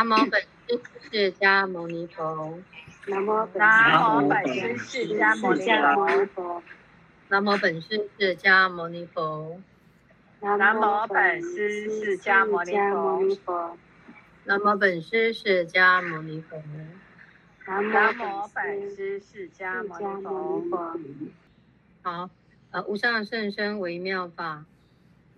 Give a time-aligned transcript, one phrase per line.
[0.00, 0.80] 南无本师
[1.12, 2.58] 释迦牟尼佛。
[3.06, 3.46] 南无
[4.30, 6.62] 本师释迦牟尼佛。
[7.28, 9.60] 南无本师释迦牟尼佛。
[10.40, 13.76] 南无本师释迦牟尼佛。
[14.44, 16.56] 南无本师释迦牟尼佛。
[17.66, 20.98] 南无本师释迦牟尼佛。
[22.02, 22.30] 好，
[22.70, 24.64] 呃，无上甚深微妙法。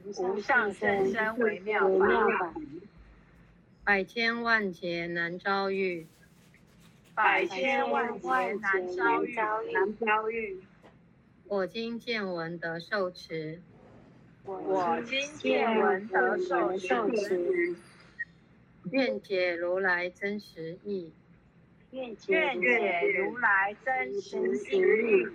[0.05, 1.81] 无上甚深微妙
[2.39, 2.55] 法。
[3.85, 6.07] 百千万劫难遭遇。
[7.17, 8.29] 百千万劫
[8.61, 9.35] 难遭遇。
[9.35, 10.63] 难遭遇。
[11.49, 13.61] 我今见闻得受持。
[14.45, 17.75] 我今见闻得受持。
[18.93, 21.11] 愿解如来真实义。
[21.91, 22.55] 愿解
[23.19, 24.39] 如来真实
[24.77, 25.27] 义。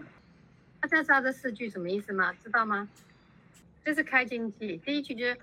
[0.80, 2.34] 大家知道这四句什么意思吗？
[2.42, 2.88] 知道吗？
[3.84, 5.38] 这是开经偈，第一句就是，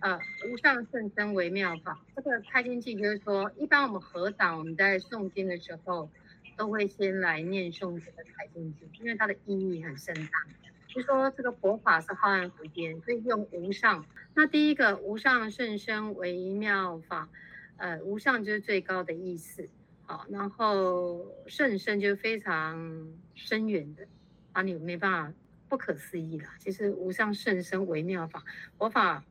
[0.00, 0.18] 呃，
[0.50, 1.98] 无上甚深微妙法。
[2.14, 6.08] 这个开经偈就是说，一般我们合掌，我们在诵经的时候，
[6.56, 10.46] 都会先来念诵这个开经偈，因为它的意义很深大。
[10.86, 14.04] 就说这个佛法是浩瀚无边，所以用无上。
[14.34, 17.28] 那第一个无上甚深微妙法，
[17.76, 19.68] 呃，无上就是最高的意思，
[20.06, 24.06] 好，然后甚深就是非常深远的，
[24.52, 25.34] 啊，你没办法
[25.68, 26.54] 不可思议啦。
[26.58, 28.42] 其实无上甚深微妙法，
[28.78, 29.22] 佛法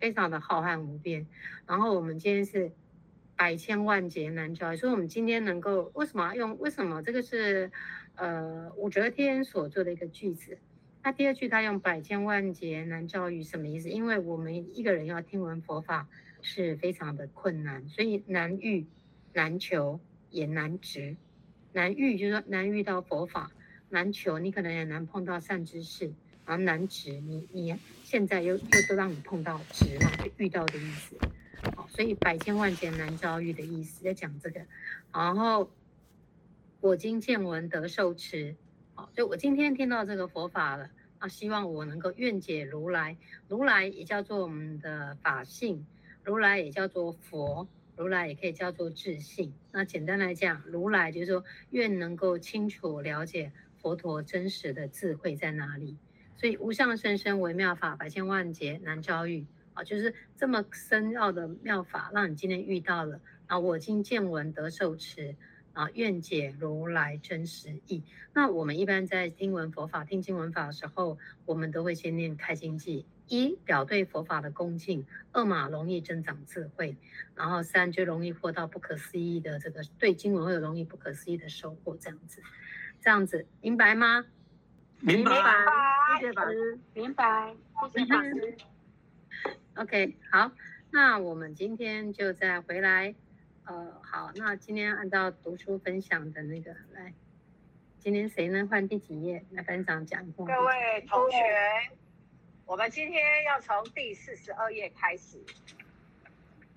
[0.00, 1.26] 非常的浩瀚无边。
[1.66, 2.72] 然后我们今天是
[3.36, 6.58] 百千万劫难遭遇，所以我们今天能够为什么用？
[6.58, 7.70] 为什么这个是
[8.16, 10.58] 呃武则天所做的一个句子？
[11.02, 13.88] 那第二句他用百千万劫难遭遇什么意思？
[13.88, 16.06] 因为我们一个人要听闻佛法
[16.42, 18.86] 是非常的困难，所以难遇、
[19.32, 19.98] 难求
[20.30, 21.16] 也难值。
[21.72, 23.50] 难遇就是说难遇到佛法，
[23.88, 26.12] 难求你可能也难碰到善知识，
[26.44, 27.74] 然后难值你你
[28.10, 31.16] 现在又又都让你碰到值嘛，就遇到的意思。
[31.76, 34.60] 好，所以百千万劫难遭遇的意思在讲这个。
[35.12, 35.70] 然后
[36.80, 38.56] 我今见闻得受持。
[38.94, 43.16] 好就我今天听到这个佛法了啊，希望我能够愿解如来，
[43.46, 45.86] 如来也叫做我们的法性，
[46.24, 49.54] 如来也叫做佛，如来也可以叫做智性。
[49.70, 55.96] 那简单来讲，如来就是说愿能够清楚了解佛陀真实的智慧在哪里。
[56.40, 65.36] 所以无相甚深微妙法，百千万劫难遭遇啊，就是这么深奥的妙法，让你今天遇到了啊，我今见闻得受持。
[65.72, 68.02] 啊，愿解如来真实意。
[68.34, 76.96] 那我们一般在听闻佛法、听经闻法的时候，我们都会先念开经偈，一表对佛法的恭敬，二嘛容易增长智慧，
[77.36, 82.42] 然后三就容易获到不可思议的这个对经文会有容易不可思议的收获，这样子，
[83.00, 84.26] 这样子明白吗？
[85.02, 85.32] 明白，
[86.18, 87.54] 谢谢法师，明白，
[87.90, 88.56] 谢谢老师。
[89.76, 90.52] OK，好，
[90.90, 93.14] 那我们今天就再回来。
[93.64, 97.14] 呃，好，那今天按照读书分享的那个来，
[97.98, 99.42] 今天谁能换第几页？
[99.52, 100.44] 来班长讲一下。
[100.44, 101.38] 各位同学，
[102.66, 105.38] 我们今天要从第四十二页开始，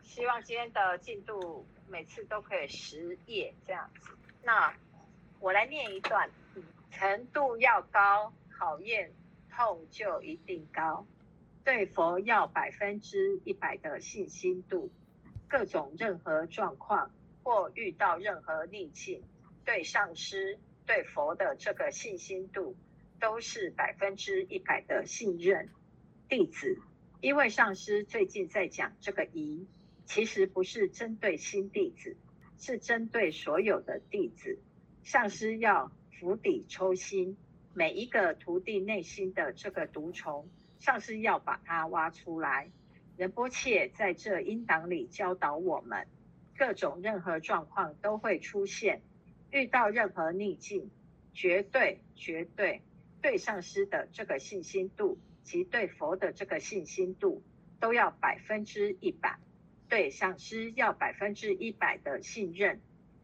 [0.01, 4.11] 希望今天的进度每次都可以十页这样子。
[4.43, 4.73] 那
[5.41, 6.29] 我来念一段：
[6.93, 9.11] 程度要高，考验
[9.49, 11.05] 痛就一定高。
[11.63, 14.91] 对佛要百分之一百的信心度。
[15.49, 17.11] 各种任何状况
[17.43, 19.23] 或遇到任何逆境，
[19.65, 22.75] 对上师、对佛的这个信心度
[23.19, 25.69] 都是百分之一百的信任。
[26.27, 26.79] 弟子，
[27.21, 29.67] 因为上师最近在讲这个疑，
[30.05, 32.17] 其实不是针对新弟子，
[32.57, 34.59] 是针对所有的弟子。
[35.03, 37.35] 上师要釜底抽薪，
[37.73, 40.47] 每一个徒弟内心的这个毒虫，
[40.79, 42.71] 上师要把它挖出来。
[43.17, 46.07] 仁波切在这音档里教导我们，
[46.57, 49.01] 各种任何状况都会出现，
[49.51, 50.89] 遇到任何逆境，
[51.33, 52.81] 绝对绝对
[53.21, 57.43] 对上师的这个信心度及对佛的这个信心度
[57.79, 59.37] 都要百分之一百，
[59.89, 62.81] 对上师要百分之一百的信任。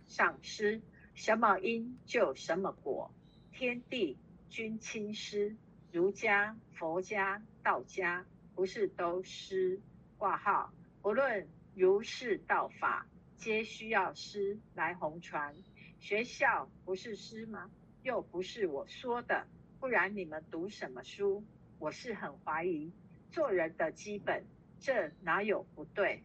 [0.07, 0.81] 上师
[1.19, 3.11] 什么因就什么果，
[3.51, 4.17] 天地
[4.49, 5.53] 均亲师，
[5.91, 8.25] 儒家、佛家、道家。
[8.55, 9.81] 不是都师
[10.17, 11.45] 挂号，不论
[11.75, 13.05] 儒释道法，
[13.35, 15.53] 皆需要师来弘传。
[15.99, 17.69] 学校不是师吗？
[18.01, 19.45] 又不是我说的，
[19.81, 21.43] 不然你们读什么书？
[21.79, 22.93] 我是很怀疑，
[23.29, 24.45] 做人的基本，
[24.79, 26.23] 这哪有不对？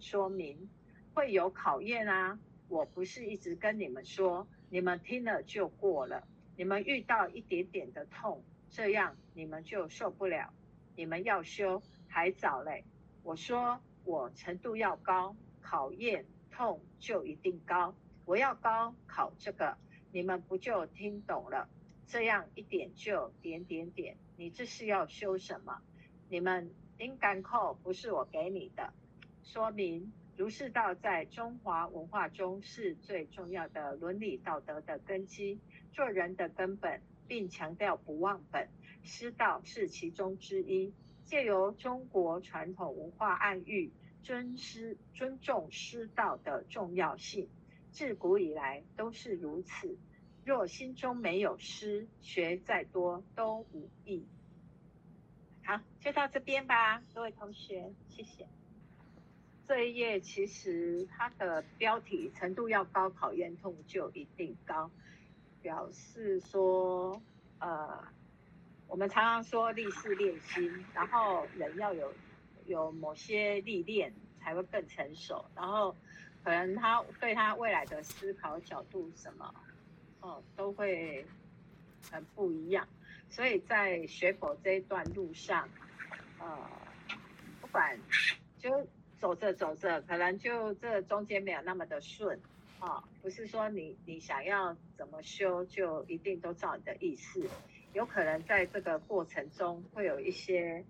[0.00, 0.68] 说明
[1.14, 2.40] 会有考验啊！
[2.72, 6.26] 我不是一直跟你们说，你们听了就过了。
[6.56, 10.54] 你们遇到一点点的痛，这样你们就受不了。
[10.96, 12.82] 你们要修还早嘞，
[13.24, 17.94] 我说我程度要高，考验痛就一定高。
[18.24, 19.76] 我要高考这个，
[20.10, 21.68] 你们不就听懂了？
[22.06, 25.82] 这样一点就点点点，你这是要修什么？
[26.30, 28.94] 你们应该扣不是我给你的，
[29.42, 35.60] 说明儒释道在中华文化中是最重要的伦理道德的根基，
[35.92, 38.68] 做人的根本，并强调不忘本。
[39.02, 40.92] 师道是其中之一，
[41.24, 43.90] 借由中国传统文化暗喻
[44.22, 47.48] 尊师尊重师道的重要性，
[47.90, 49.98] 自古以来都是如此。
[50.44, 54.26] 若心中没有师，学再多都无益。
[55.62, 58.46] 好，就到这边吧，各位同学，谢谢。
[59.66, 64.90] 这一页其实它的标题“程度要高，考验痛就一定高”，
[65.62, 67.20] 表示说，
[67.58, 68.04] 呃。
[68.88, 72.12] 我们常常说立事练心，然后人要有
[72.66, 75.96] 有某些历练才会更成熟，然后
[76.44, 79.54] 可能他对他未来的思考角度什么，
[80.20, 81.24] 哦，都会
[82.10, 82.86] 很不一样。
[83.30, 85.66] 所以在学佛这一段路上，
[86.38, 86.58] 呃，
[87.62, 87.98] 不管
[88.58, 88.86] 就
[89.22, 92.36] 走着走着，可能就这中间没有那么的顺，
[92.80, 97.40] 啊，不是说你你想要怎么修就一定都照你的意思。
[97.92, 100.84] 有可能在这个过程中会有一些，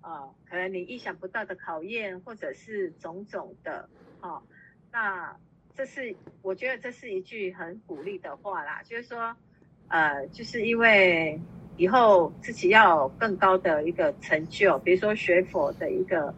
[0.00, 3.88] 呃，可能你意想不到的考验，或者是种种的，
[4.20, 4.42] 哦，
[4.90, 5.36] 那
[5.72, 9.36] 这是我觉得这是一句很鼓励的话啦，就是说，
[9.86, 11.40] 呃，就是因为
[11.76, 16.34] 以后自己要有更高的一个成就，比如说学佛的一个，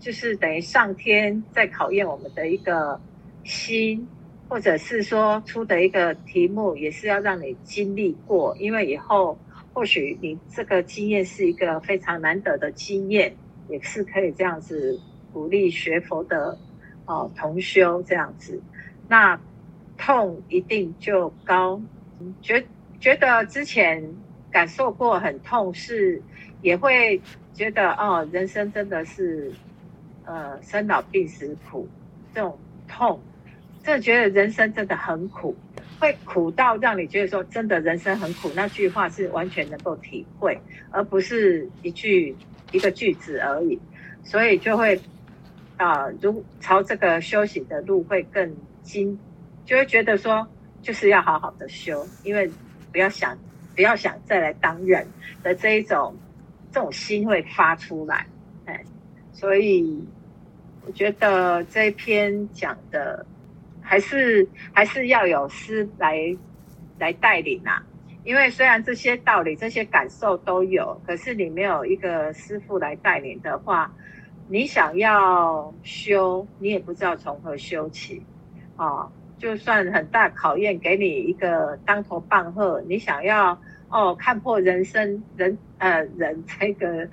[0.00, 3.00] 就是等于上天在考验我们的一个
[3.44, 4.08] 心。
[4.48, 9.38] 或者是说出的一个题目，也是要让你经历过，因为以后
[9.72, 13.32] 或许你这个经验是一个非常难得的经验，
[13.68, 14.98] 也是可以这样子
[15.32, 16.58] 鼓励学佛的
[17.06, 18.60] 哦同修这样子。
[19.06, 19.40] 那
[19.96, 21.80] 痛一定就高，
[22.42, 22.60] 觉
[22.98, 24.04] 觉得之前
[24.50, 26.20] 感受过很痛，是
[26.60, 27.22] 也会
[27.54, 29.52] 觉得哦，人生真的是
[30.30, 31.88] 呃生老病死苦
[32.32, 32.56] 这种
[32.86, 33.20] 痛。
[33.82, 35.56] 真的觉得人生真的很苦，
[35.98, 40.60] 会苦到让你觉得说真的人生很苦，那句话是完全能够体会，
[40.90, 42.36] 而不是一句
[42.72, 43.80] 一个句子而已。
[44.22, 45.00] 所以就会
[45.78, 49.18] 啊、如朝这个修行的路会更精，
[49.64, 50.46] 就会觉得说
[50.82, 52.48] 就是要好好的修，因为
[52.92, 53.36] 不要想
[53.74, 55.06] 不要想再来当人
[55.42, 56.14] 的这一种
[56.70, 58.26] 这种心会发出来，
[58.66, 58.84] 哎，
[59.32, 60.06] 所以
[60.92, 63.26] 觉得这篇讲的。
[63.82, 66.16] 还是还是要有师来
[66.96, 67.82] 来带领啊，
[68.22, 73.92] 因为虽然这些道理、这些感受都有，可是你没有一个师父来带领的话，
[74.46, 78.22] 你想要修，你也不知道从何修起
[78.76, 79.12] 啊、哦。
[79.38, 87.08] 就算很大考验，给你一个当头棒喝，你想要哦看破人生人呃人这个，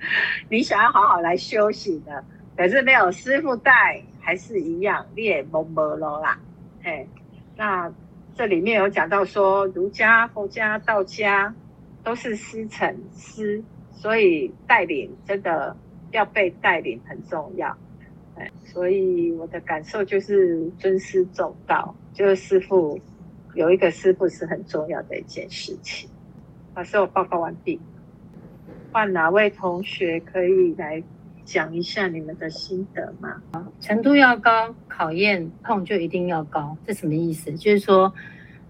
[0.48, 2.24] 你想要好好来修行的，
[2.58, 6.36] 可是没有师傅带，还是一样，你也懵懵了啦。
[6.82, 7.06] 哎，
[7.56, 7.88] 那
[8.34, 11.54] 这里面有讲到说，儒家、佛家、道家
[12.02, 13.62] 都是师承师，
[13.92, 15.76] 所以带领真的
[16.10, 17.68] 要被带领很重要。
[18.34, 22.98] 哎，所以我的感受就是尊师重道，就是师傅
[23.54, 26.10] 有一个师傅是很重要的一件事情。
[26.74, 27.80] 老师，我报告完毕，
[28.90, 31.00] 换哪位同学可以来？
[31.48, 33.40] 讲一下你们的心得嘛。
[33.80, 37.50] 程度要高，考验痛就一定要高，这什么意思？
[37.52, 38.12] 就是说，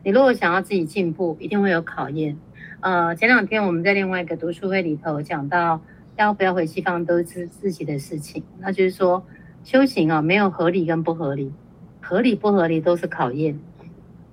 [0.05, 2.39] 你如果想要自己进步，一定会有考验。
[2.79, 5.81] 呃，前两天我们在另外一个读书会里头讲到，
[6.17, 8.45] 要不要回西方都是自己的事情。
[8.61, 9.27] 那就是说，
[9.65, 11.53] 修行啊，没有合理跟不合理，
[12.01, 13.59] 合理不合理都是考验。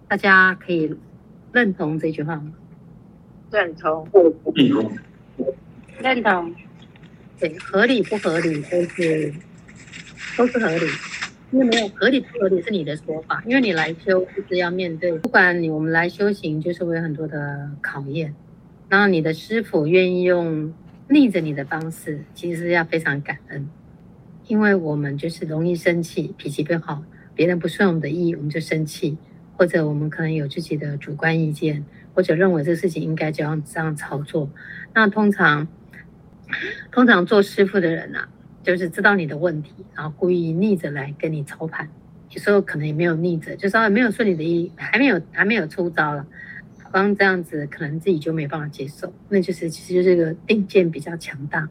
[0.08, 0.96] 大家可以
[1.52, 2.54] 认同这句话吗？
[3.50, 4.08] 认同，
[6.00, 6.54] 认同。
[7.38, 9.34] 对，合理不合理都是
[10.38, 10.88] 都是合理，
[11.52, 18.34] 因为没有合理不合理是你的说法，因为你来修就是要面对，不管你我们来修行就是会有很多的考验，
[18.88, 20.74] 然后你的师傅愿意用
[21.10, 23.68] 逆着你的方式，其实要非常感恩，
[24.48, 27.04] 因为我们就是容易生气，脾气不好，
[27.36, 29.18] 别人不顺我们的意，我们就生气，
[29.58, 34.50] 或者我们可能有自己的主观意见，或者认为这个事情应该这样这样操作，
[34.94, 35.68] 那通常。
[36.92, 38.30] 通常做师傅的人呐、啊，
[38.64, 41.90] 就是知道你的问题，然后故意逆着来跟你操盘。
[42.32, 46.26] 有时候可能也没有逆着，就稍微没有顺你的意，还没有还没有出招了，
[46.92, 49.14] 光这样子可能自己就没办法接受。
[49.30, 51.70] 那就是其实就是这个定见比较强大。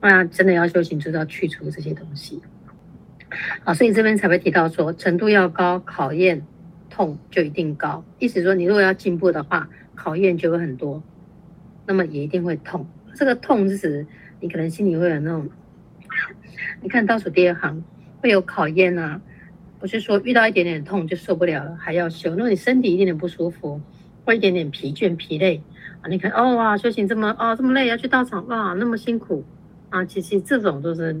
[0.00, 2.42] 那真的要修行，就是要去除这些东西。
[3.64, 6.46] 好，所以这边才会提到说，程度要高，考验
[6.90, 8.04] 痛就一定高。
[8.18, 11.02] 意思说，你如果要进步的话，考验就会很多，
[11.86, 12.86] 那么也一定会痛。
[13.16, 14.06] 这个痛是指
[14.40, 15.48] 你可能心里会有那种，
[16.82, 17.82] 你看倒数第二行
[18.20, 19.20] 会有考验啊，
[19.80, 22.30] 不是说遇到一点点痛就受不了了还要修。
[22.30, 23.80] 如果你身体一点点不舒服，
[24.24, 25.62] 或一点点疲倦疲累
[26.02, 29.44] 啊，你看哦哇，修行这么哦这么累，要去道场哇那么辛苦
[29.90, 31.20] 啊，其实这种都是。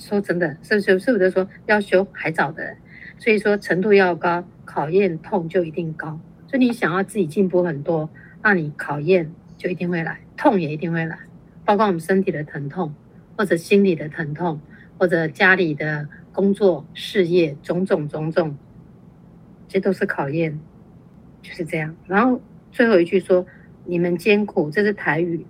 [0.00, 0.98] 说真的，是不是？
[1.00, 2.76] 是不是说要修还早的？
[3.18, 6.20] 所以说程度要高，考验痛就一定高。
[6.46, 8.08] 所以你想要自己进步很多，
[8.40, 11.18] 那你考验就一定会来，痛也一定会来。
[11.66, 12.94] 包括我们身体的疼痛，
[13.36, 14.58] 或者心理的疼痛，
[14.96, 18.56] 或者家里的工作、事业种种种种，
[19.68, 20.58] 这都是考验，
[21.42, 21.94] 就是这样。
[22.06, 22.40] 然后
[22.72, 23.44] 最后一句说
[23.84, 25.44] ：“你们艰苦”，这是台语，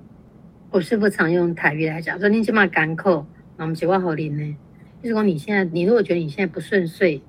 [0.71, 3.25] 我师傅常用台语来讲，说你起码甘苦。
[3.57, 4.57] 那我们结果好灵呢？
[5.01, 7.23] 就是说，你现在，你如果觉得你现在不顺遂、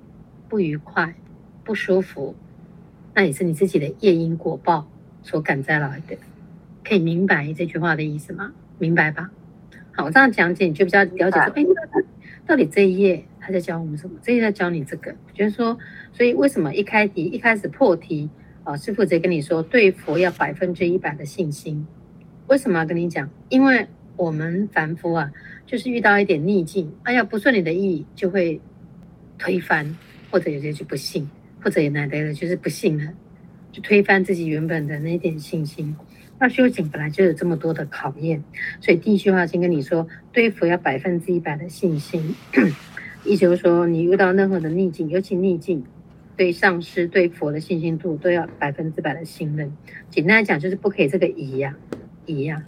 [0.48, 1.13] 不愉快、
[1.63, 2.36] 不舒服，
[3.13, 4.88] 那也是你自己的业因果报
[5.22, 6.18] 所感在来的。
[6.84, 8.52] 可以明白这句话的意思吗？
[8.78, 9.30] 明白吧？
[9.92, 11.66] 好，我这样讲解，你就比较了解说，哎，
[12.46, 14.18] 到底这一页他在教我们什么？
[14.22, 15.14] 这一页在教你这个。
[15.34, 15.78] 就是说，
[16.12, 18.30] 所以为什么一开题一开始破题
[18.64, 18.76] 啊？
[18.78, 21.86] 师傅直接跟你说，对佛要百分之一百的信心。
[22.48, 23.30] 为什么要跟你讲？
[23.50, 25.32] 因为我们凡夫啊。
[25.70, 28.60] 就是遇到一点逆境，哎呀，不顺你的意，就会
[29.38, 29.96] 推翻，
[30.32, 31.30] 或者有些就不信，
[31.62, 33.14] 或者也难得的就是不信了，
[33.72, 35.96] 就推翻自己原本的那一点信心。
[36.39, 38.41] 那修行本来就有这么多的考验，
[38.79, 42.34] 所以第一句话先跟你说，对佛要百分之一百的信心，
[43.25, 45.84] 意思就是说，你遇到任何的逆境，尤其逆境，
[46.38, 49.75] 对上师、对佛的信心度都要百分之百的信任。
[50.10, 51.75] 简单来讲，就是不可以这个疑呀，
[52.25, 52.63] 疑呀。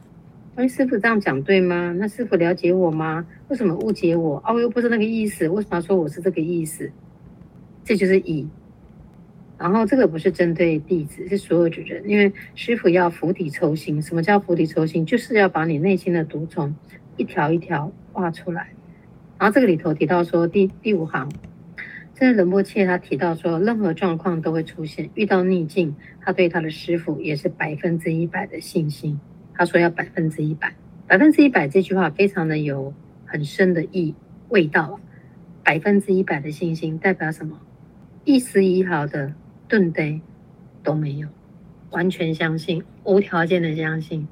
[0.56, 1.96] 哎，师傅这样讲对吗？
[1.98, 3.26] 那师傅了解我吗？
[3.48, 4.36] 为什么误解我？
[4.40, 6.92] 啊，我又不是那个意思，为什么要说我是这个意思？
[7.86, 8.46] 这就是疑。
[9.62, 14.02] 然后这个不是针对弟子，是所有的人，因为师父要釜底抽薪。
[14.02, 15.06] 什么叫釜底抽薪？
[15.06, 16.76] 就是要把你内心的毒虫
[17.16, 18.70] 一条一条挖出来。
[19.38, 21.32] 然后这个里头提到说，第第五行，
[22.16, 29.20] 这是仁波切他提到说，任何状况都会出现，遇到逆境，他对他的师父也是百分之一百的信心。
[29.54, 30.74] 他说要百分之一百，
[31.06, 34.16] 百分之一百这句话非常的有很深的意
[34.50, 35.00] 味道。
[35.64, 37.60] 百分之一百的信心代表什么？
[38.26, 39.34] 一丝一毫的
[39.72, 40.20] 顿呆
[40.84, 41.30] 都没有，
[41.92, 44.28] 完全相信，无条件的相信，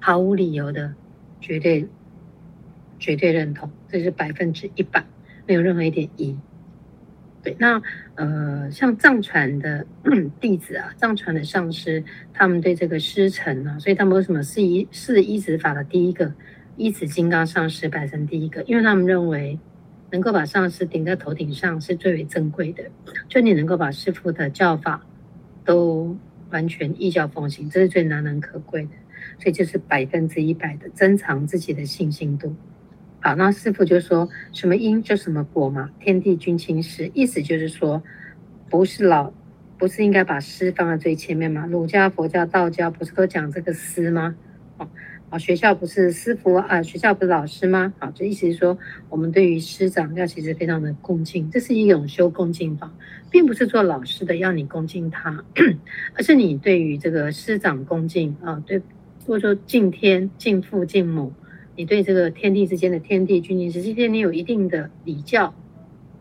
[0.00, 0.94] 毫无理由的
[1.38, 1.86] 绝对
[2.98, 5.04] 绝对认同，这是百分之一百，
[5.46, 6.34] 没有任何一点疑。
[7.42, 7.82] 对，那
[8.14, 9.84] 呃，像藏传的
[10.40, 16.32] 弟子啊，藏传的上师，他们对这个师承啊，所以他们为什么是一是依止法的第一个
[16.78, 18.62] 依止金刚上师摆成第一个？
[18.62, 19.58] 因为他们认为
[20.10, 22.84] 能够把上师顶在头顶上是最为珍贵的，
[23.28, 25.06] 就你能够把师父的教法
[25.64, 26.16] 都
[26.50, 28.90] 完全依教奉行，这是最难能可贵的，
[29.38, 32.54] 所以就是百分之一百的增长自己的信心度。
[33.20, 38.02] 好，那师父就说什么因就什么果嘛，天地君亲师，意思就是说，
[38.68, 39.32] 不是老，
[39.78, 41.66] 不是应该把师放在最前面吗？
[41.66, 44.34] 儒家、佛教、道教不是都讲这个师吗？
[45.30, 47.94] 啊，学校不是师傅啊，学校不是老师吗？
[47.98, 48.76] 好，这意思是说，
[49.08, 52.92] 我们对于师长要其实非常的恭敬，这是一种修恭敬法，
[53.30, 55.44] 并不是做老师的要你恭敬他，
[56.14, 58.82] 而是你对于这个师长恭敬啊，对，
[59.24, 61.32] 或者说敬天、敬父、敬母。
[61.76, 65.54] 你对这个天地之间的天地君亲师，这些你有一定的礼教，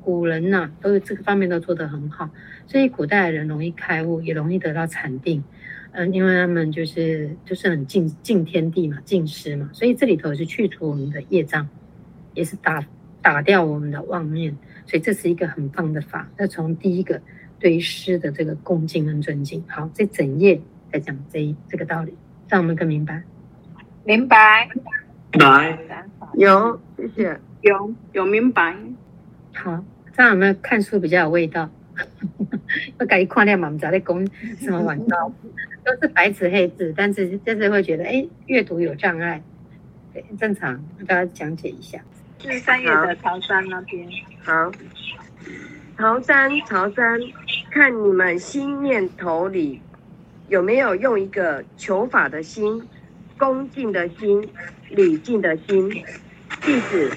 [0.02, 2.30] 古人呐、啊，都这个方面都做得很好，
[2.68, 5.44] 所以古代人容易开悟，也容易得到禅定，
[6.00, 11.68] 嗯，因为他们就是就是很敬敬天地嘛，敬师嘛，所以这里头是去除我们的业障，
[12.34, 12.82] 也是打
[13.22, 16.30] 打掉我们的妄念，所以这是一个很棒的法。
[16.38, 17.22] 那从第一个
[17.60, 22.14] 对于师的这个恭敬跟尊敬，好，这整页在讲这一这个道理，
[22.48, 23.22] 让我们更明白，
[24.06, 24.70] 明白。
[25.32, 25.78] 明白，
[26.36, 28.74] 有，谢谢，有有明白。
[29.54, 29.84] 好，
[30.16, 31.70] 这样有没有看书比较有味道？
[33.00, 34.28] 我改一看了嘛，我们在讲
[34.60, 35.34] 什么玩笑，
[35.84, 39.42] 都是白纸黑字，但是就是会觉得哎，阅读有障碍，
[40.14, 42.00] 对，正常，我大家讲解一下。
[42.42, 44.08] 是三月的潮山那边。
[44.44, 44.72] 好，
[45.98, 47.20] 潮山潮山，
[47.72, 49.82] 看你们心念头里
[50.48, 52.82] 有没有用一个求法的心。
[53.38, 54.46] 恭敬的心，
[54.90, 55.90] 礼敬的心。
[56.62, 57.10] 弟子，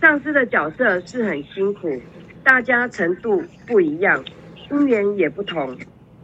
[0.00, 2.02] 上师的角色是很辛苦，
[2.44, 4.24] 大家程度不一样，
[4.70, 5.76] 因缘也不同，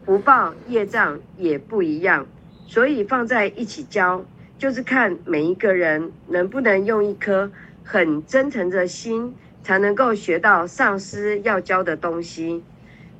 [0.05, 2.27] 福报业障也不一样，
[2.67, 4.25] 所以放在一起教，
[4.59, 7.51] 就是看每一个人能不能用一颗
[7.85, 9.33] 很真诚的心，
[9.63, 12.65] 才能够学到上师要教的东西。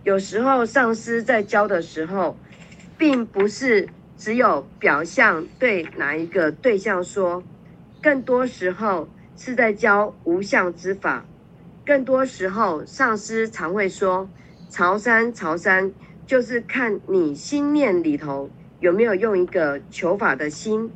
[0.03, 2.37] 有时候上师在教的时候，
[2.99, 7.45] 并不是只有表象对哪一个对象说，
[8.03, 11.25] 更多时候是在教无相之法。
[11.89, 14.29] 更多时候，上师常会说
[14.69, 15.91] ：“朝山，朝山，
[16.27, 20.91] 就是看你心念里头有没有用一个求法的心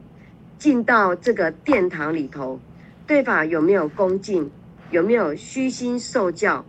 [0.58, 2.60] 进到这个殿堂里头，
[3.06, 4.50] 对法有没有恭敬，
[4.90, 6.62] 有没有虚心受教。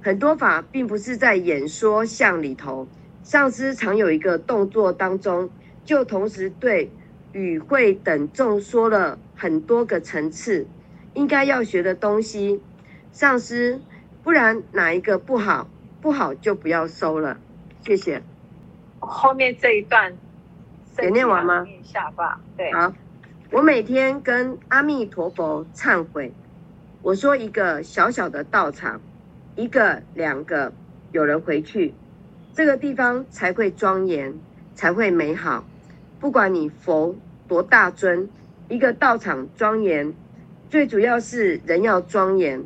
[0.00, 2.88] 很多法并不是在演说相里头，
[3.22, 5.50] 上师常有一个动作当中，
[5.84, 6.90] 就同时对
[7.32, 10.66] 与会等众说了很多个层次，
[11.12, 12.62] 应该要学的东西。”
[13.18, 13.80] 上师，
[14.22, 15.66] 不然哪一个不好？
[16.00, 17.36] 不好就不要收了，
[17.84, 18.22] 谢谢。
[19.00, 20.16] 后面这一段，
[21.02, 21.64] 也念完吗？
[21.64, 22.40] 念一下吧。
[22.56, 22.72] 对。
[22.72, 22.92] 好，
[23.50, 26.32] 我每天跟阿弥陀佛忏悔。
[27.02, 29.00] 我说一个小小的道场，
[29.56, 30.72] 一个两个
[31.10, 31.92] 有人回去，
[32.54, 34.32] 这个地方才会庄严，
[34.76, 35.64] 才会美好。
[36.20, 37.16] 不管你佛
[37.48, 38.30] 多大尊，
[38.68, 40.14] 一个道场庄严，
[40.70, 42.64] 最主要是人要庄严。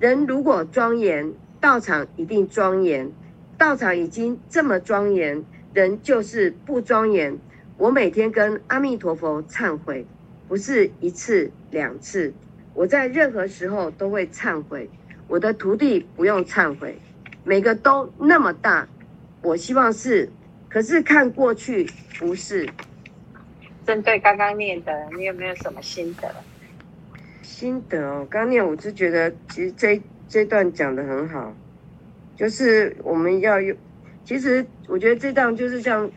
[0.00, 1.30] 人如果庄严，
[1.60, 3.12] 道场一定庄严。
[3.58, 7.38] 道场已经这么庄严，人就是不庄严。
[7.76, 10.06] 我每天跟阿弥陀佛忏悔，
[10.48, 12.32] 不是一次两次，
[12.72, 14.88] 我在任何时候都会忏悔。
[15.28, 16.98] 我的徒弟不用忏悔，
[17.44, 18.88] 每个都那么大。
[19.42, 20.30] 我希望是，
[20.70, 21.86] 可是看过去
[22.18, 22.66] 不是。
[23.86, 26.34] 针对刚刚念的，你有没有什么心得？
[27.50, 31.52] 心得哦，刚念我就觉得，其实这这段讲得很好，
[32.36, 33.76] 就是我们要用。
[34.24, 36.08] 其实我觉得这段就是像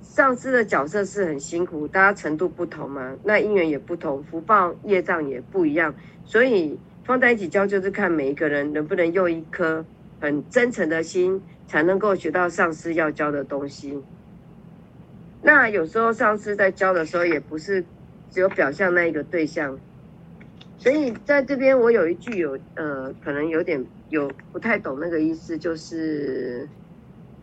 [0.00, 5.92] 上司的角色是很辛苦，大家程度不同嘛，那因缘也不同，福报业障也不一样，
[6.24, 9.84] 所以放在一起教，就是看每一个人能不能用一颗
[10.20, 14.00] 很真诚的心，才能够学到上司要教的东西。
[15.42, 17.84] 那有时候上司在教的时候，也不是
[18.30, 19.76] 只有表象那一个对象。
[20.82, 26.68] 所以在这边，我有一句有呃，可能有点有不太懂那个意思，就是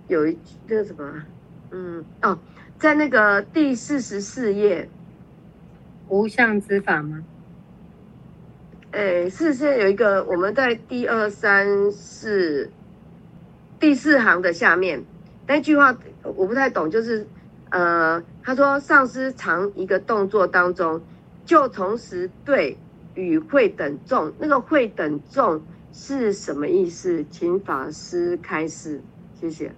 [0.09, 1.23] 有一那个什么，
[1.71, 2.37] 嗯哦，
[2.77, 4.89] 在那个第四十四页，
[6.09, 7.23] 无相之法吗？
[8.91, 12.69] 哎，是是有一个，我们在第二三四
[13.79, 15.01] 第四行的下面
[15.47, 17.25] 那句话我不太懂，就是
[17.69, 21.01] 呃，他说上师常一个动作当中，
[21.45, 22.77] 就同时对。
[23.19, 27.23] 与会等众，那个会等众是什么意思？
[27.25, 29.01] 请法师开示，
[29.39, 29.71] 谢谢。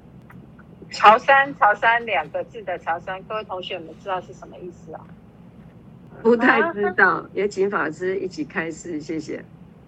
[0.91, 5.01] 朝山，朝山两个字的朝山，各位同学们知道是什么意思啊？
[6.21, 9.43] 不太知道，也请法师一起开示，谢谢。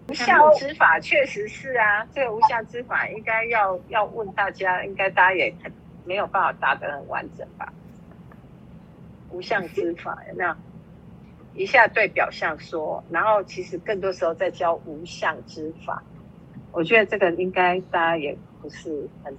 [0.07, 5.53] 无相之法确实是啊，这个无相之法应该要要问大家，应该大家也
[6.05, 7.71] 没有办法答得很完整吧？
[9.29, 10.55] 无相之法有没有？
[11.55, 16.03] 一下对表象说，然后其实更多时候在教无相之法。
[16.71, 19.31] 我觉得这个应该大家也不是很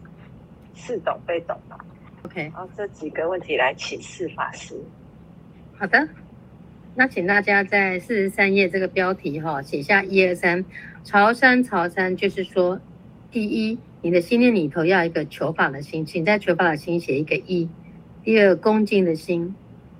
[0.74, 1.76] 似懂非懂吧
[2.22, 4.80] ？OK，好，这几个问题来请示法师。
[5.76, 6.08] 好的，
[6.94, 10.64] 那请大家在四十三页这个标题哈写下一二三，
[11.02, 12.80] 朝山朝山，就是说，
[13.32, 17.68] 第一，你的心念里头要一个求法的心，请在求法的心写一个一；
[18.22, 19.52] 第二，恭敬的心；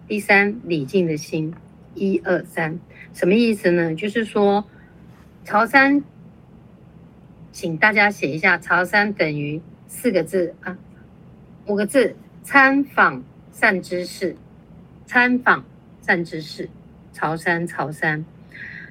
[0.06, 1.52] 第三，礼敬的心。
[1.94, 2.78] 一二三，
[3.12, 3.94] 什么意思呢？
[3.94, 4.64] 就是说，
[5.44, 6.02] 朝山，
[7.52, 10.76] 请大家写一下，朝山等于四个字啊，
[11.66, 14.36] 五个字：参访善知识，
[15.06, 15.64] 参访
[16.00, 16.68] 善知识，
[17.12, 18.24] 朝山朝山。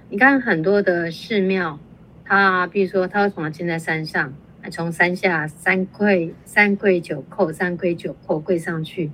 [0.10, 1.80] 你看很多的寺庙，
[2.24, 4.34] 它比如说，它会从它建在山上，
[4.72, 9.12] 从山下三跪三跪九叩，三跪九叩跪上去，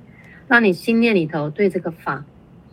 [0.47, 2.25] 让你心念里头对这个法。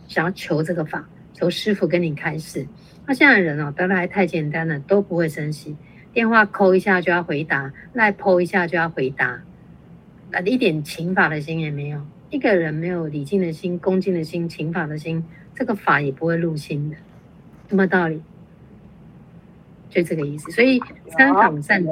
[0.07, 2.67] 想要求这个法，求师傅跟你开示。
[3.05, 5.75] 那现在的人哦，得来太简单了，都不会生气。
[6.13, 9.41] 电话扣一下就要回答，赖 po 一下就要回答，
[10.31, 12.01] 那一点情法的心也没有。
[12.29, 15.23] 一个人没有礼敬的心、恭敬的心、情法的心，
[15.55, 16.97] 这个法也不会入心的。
[17.69, 18.21] 什么道理？
[19.89, 20.51] 就这个意思。
[20.51, 21.89] 所以参访善知，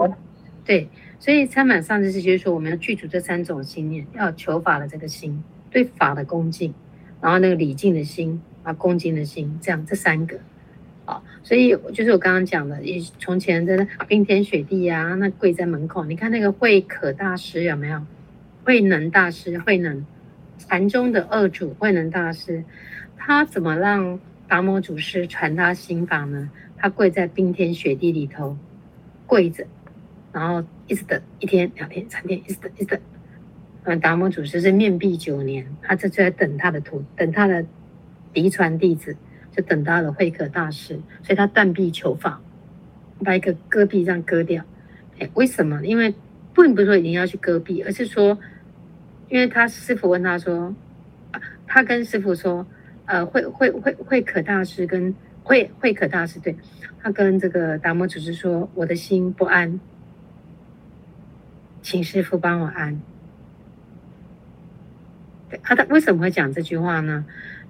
[0.65, 6.73] 对，所以参访善知识就是说，我们要具足这三种心念，要求法的这个心，对法的恭敬。
[7.25, 10.39] 然后那个礼敬的心啊，恭敬的心，这样这三个，
[11.05, 17.99] 啊，所以就是我刚刚讲的，以从前真的冰天雪地啊，那跪在门口，你看那个慧可大师有没有？
[18.63, 20.05] 慧能大师，慧能
[20.59, 22.63] 禅宗的二祖，慧能大师，
[23.17, 26.51] 他怎么让达摩祖师传他心法呢？
[26.77, 28.55] 他跪在冰天雪地里头
[29.25, 29.65] 跪着，
[30.31, 32.99] 然后一直等一天、两天、三天，一直等，一直等。
[33.85, 37.63] 嗯，达摩祖师是面壁九年，他这就在等他的徒，等他的
[38.33, 39.15] 嫡传弟子，
[39.55, 42.41] 就等到了慧可大师，所以他断臂求法，
[43.23, 44.63] 把一个戈壁这样割掉。
[45.19, 45.85] 哎，为什么？
[45.85, 46.15] 因为
[46.55, 48.37] 并不是说一定要去割臂，而是说，
[49.29, 50.75] 因为他师傅问他说，
[51.67, 52.65] 他跟师傅说，
[53.05, 56.55] 呃，慧慧慧慧可大师跟慧慧可大师对，
[57.03, 59.79] 他跟这个达摩祖师说，我的心不安，
[61.83, 62.99] 请师傅帮我安。
[65.63, 67.25] 他他为什么会讲这句话呢？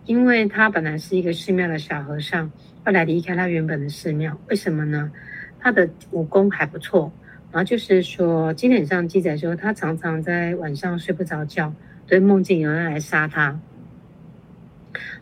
[0.06, 2.52] 因为他本来是一个寺庙的小和尚，
[2.84, 5.12] 后来离开他原本的寺庙，为什么呢？
[5.60, 7.12] 他的武功还不错。
[7.52, 11.74] 然后就是说，经典上记载说，他常常在晚上睡不着觉，
[12.06, 13.58] 所以梦见有人来杀他，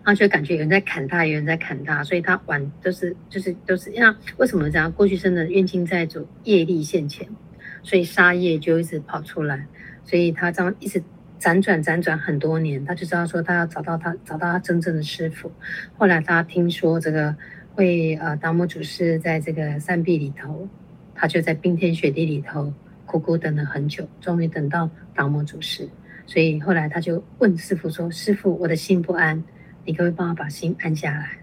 [0.04, 4.92] 然后就感觉有人在砍他，有人在砍他，所以他晚都是就是都是那为什么这样？
[4.92, 7.28] 过去生的冤亲债主业力现前，
[7.84, 9.68] 所以杀业就一直跑出来，
[10.04, 11.04] 所以他这样一直
[11.44, 15.52] 辗转辗转很多年，他就知道说他要找到他找到他真正的师傅。
[15.98, 17.36] 后来他听说这个
[17.76, 20.70] 会呃达摩祖师在这个山壁里头。
[21.16, 22.74] 他就在冰天雪地里头
[23.06, 25.88] 苦苦等了很久，终于等到达摩祖师。
[26.26, 29.42] 所以后来他就问师傅说：“师傅，我的心不安，
[29.86, 31.38] 你可不可以帮我把心安下来？”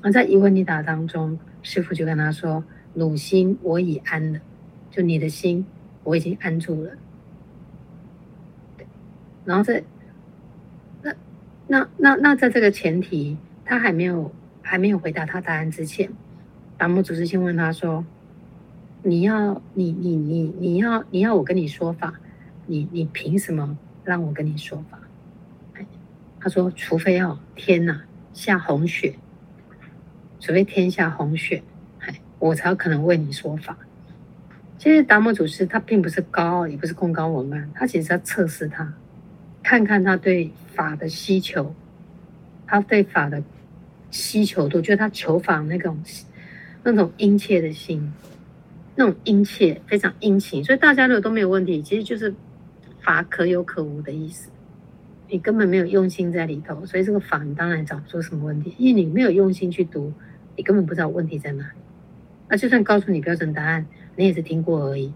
[0.00, 4.38] 而在一问一答当中，师傅就跟他说：“汝心我已安了，
[4.92, 5.66] 就你的心
[6.04, 6.92] 我已经安住了。”
[9.44, 9.82] 然后在
[11.02, 11.14] 那
[11.66, 16.10] 那那那在这个前提，他还没有还没有回答他答案之前，
[16.76, 18.04] 达摩祖师先问他说。
[19.02, 22.20] 你要你你你你要你要我跟你说法，
[22.66, 24.98] 你你凭什么让我跟你说法？
[26.38, 28.02] 他说，除非要天呐
[28.34, 29.14] 下红雪，
[30.38, 31.62] 除非天下红雪，
[32.38, 33.78] 我才有可能为你说法。
[34.76, 38.92] 其实达摩祖师他并不是高傲，也不是贡高我慢，他其实要测试他，
[39.70, 41.72] 看看他对法的需求，
[42.66, 43.40] 他对法的
[44.10, 45.96] 需求度，就是他求法那种
[46.82, 48.12] 那种殷切的心。
[48.96, 52.34] 那种殷切，非常殷勤，所以大家如果都没有问题，其实就是
[53.00, 54.50] 法可有可无的意思。
[55.28, 60.12] 你根本没有用心在里头，所以这个法你当然找不出什么问题，因为你没有用心去读，
[60.56, 61.78] 你根本不知道问题在哪里。
[62.48, 65.12] 那就算告诉你标准答案，你也是听过而已。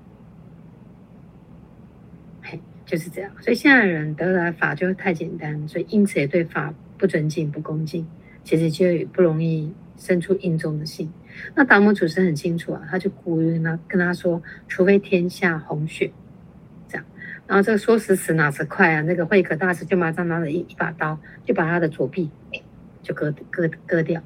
[2.87, 3.31] 就是这样。
[3.41, 8.07] 所以现在人得来法就太简单，所以因此也对法不尊敬、不恭敬，
[8.43, 11.11] 其实就不容易生出殷重的心。
[11.55, 16.13] 那达摩祖师很清楚啊，他就鼓励他跟他说，除非天下红雪，
[16.89, 17.05] 这样。
[17.47, 22.31] 然后这个说时迟那时快啊，那个慧可大师就马上拿了一一把刀，就把他的左臂
[23.03, 24.23] 就割割割掉。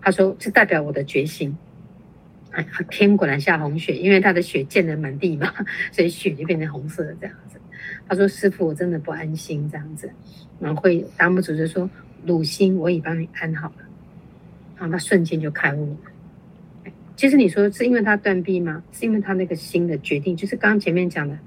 [0.00, 1.56] 他说，这代表我的决心。
[2.90, 5.52] 天果然下红雪，因为他的雪溅了满地嘛，
[5.92, 7.58] 所以雪就变成红色的这样子。
[8.08, 10.10] 他说，师傅，我真的不安心这样子。
[10.60, 11.88] 然后会达摩祖就说，
[12.26, 13.76] 鲁心我已帮你安好了。
[14.76, 16.92] 然后，他瞬间就开悟了。
[17.16, 18.82] 其实你说是因为他断臂吗？
[18.92, 21.38] 是因为他那个心的决定，就是刚刚前面讲的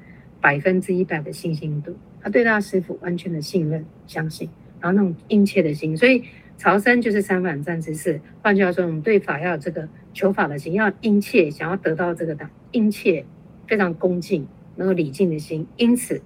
[0.42, 5.96] 百分之一百的信心度，他对他师傅完全的信任、相信，然后那种殷切的心。
[5.96, 6.24] 所以
[6.58, 8.20] 朝山就是三反战之势。
[8.42, 9.88] 换句话说，我们对法要有这个
[10.18, 13.24] 求法的心，要殷切，想要得到这个的殷切，
[13.68, 15.68] 非常恭敬、能够礼敬的心。
[15.78, 16.20] 因此，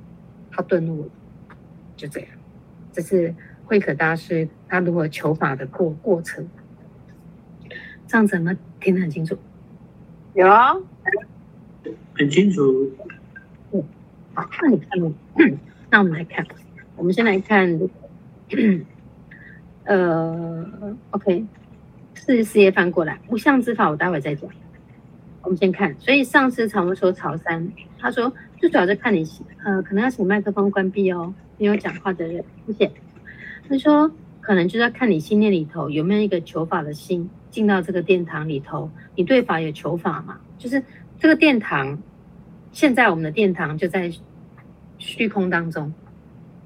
[0.50, 1.10] 他顿悟了，
[1.98, 2.30] 就这样。
[2.94, 6.48] 这是慧可大师他如何求法的过过程。
[8.08, 9.38] 这样子有没有听得很清楚？
[10.36, 10.74] 有啊，
[12.14, 12.90] 很清楚。
[13.74, 13.84] 嗯，
[14.34, 15.14] 好，那你看，
[15.92, 16.48] 那我们来看，
[16.96, 17.78] 我们先来看，
[19.84, 21.46] 呃，OK，
[22.24, 24.48] 四十页翻过来，无相之法，我待会再讲。
[25.42, 29.28] 我们先看，所以上师常说朝山，他说最主要是看你，
[29.64, 32.92] 呃，可能要请麦克风关闭哦，没有讲话的人，谢谢。
[33.68, 37.28] 他说，可能就是要看你心念里头有没有一个求法的心。
[37.50, 40.40] 进到这个殿堂里头，你对法有求法嘛？
[40.60, 40.82] 就是
[41.20, 41.98] 这个殿堂，
[42.72, 44.10] 现在我们的殿堂就在
[45.00, 45.92] 虚空当中。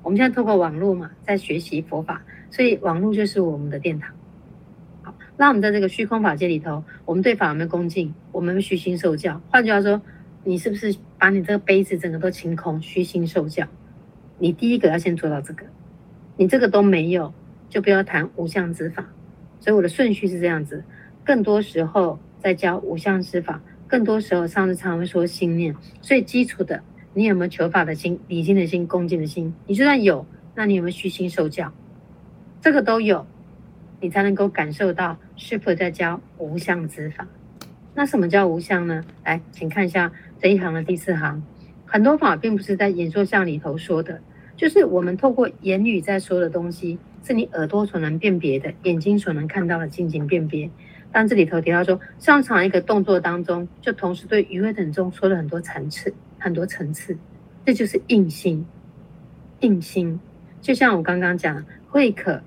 [0.04, 4.13] 我们现在透过网络嘛，在学习佛法，所以网络就是我们的殿堂。
[5.38, 8.13] 那我们在这个虚空法界里头，我们对法有没有恭敬？
[8.32, 9.41] 我们虚心受教。
[9.50, 10.02] 换句话说，
[10.43, 13.67] 你是不是把你这个杯子整个都清空，虚心受教？
[14.38, 15.65] 你第一个要先做到这个，
[16.38, 17.34] 你这个都没有，
[17.69, 19.08] 就不要谈无相之法。
[19.60, 20.84] 所以我的顺序是这样子，
[21.24, 25.76] 更多时候在教无相之法，更多时候上次常会说心念。
[26.02, 26.82] 所以基础的，
[27.13, 29.54] 你有没有求法的心、礼敬的心、恭敬的心？
[29.67, 31.74] 你就算有，那你有没有虚心受教？
[32.62, 33.26] 这个都有，
[34.06, 37.28] 你才能够感受到师父在教无相之法。
[37.96, 39.04] 那什么叫无相呢？
[39.24, 41.41] 来，请看一下这一行的第四行，
[41.88, 44.22] 很多法并不是在演说相里头说的，
[44.56, 50.70] 就是我们透过言语在说的东西，是你耳朵所能辨别的，眼睛所能看到的，进行辨别。
[51.12, 57.18] 但这里头提到说，上场一个动作当中，就同时对于会等众说了很多层次，很多层次，
[57.65, 58.63] 这就是应心。
[59.62, 60.20] 应心，
[60.62, 62.39] 就像我刚刚讲，慧可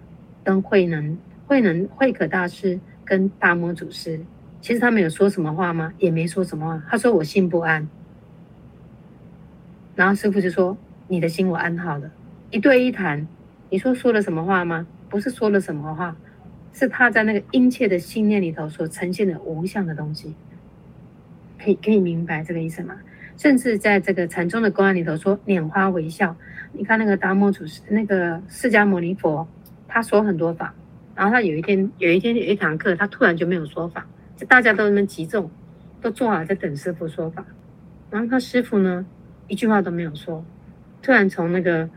[0.44, 4.20] 跟慧能，慧能慧可大师跟大摩祖师，
[4.60, 5.94] 其实他们有说什么话吗？
[5.98, 6.82] 也没说什么话。
[6.90, 7.88] 他说我心不安，
[9.96, 10.76] 然后师傅就说
[11.08, 12.10] 你的心我安好了。
[12.50, 13.26] 一对一谈，
[13.70, 14.86] 你说说了什么话吗？
[15.08, 16.14] 不是说了什么话，
[16.74, 20.34] 是他在那个殷切的信念里头所呈现的无相的东西。
[21.58, 22.94] 可以可以明白这个意思吗？
[23.38, 26.36] 甚至在这个禅宗的公案里头说拈花微笑。
[26.72, 29.48] 你看那个达摩祖师，那个释迦牟尼佛，
[29.88, 30.74] 他说很多法，
[31.18, 35.50] 然后他有一天有一天有一堂课，他突然就没有说法，就大家都那么集中，
[36.00, 37.44] 都坐好在等师傅说法，
[38.08, 39.04] 然后他师傅呢
[39.48, 40.44] 一句话都没有说，
[41.02, 41.90] 突然从那个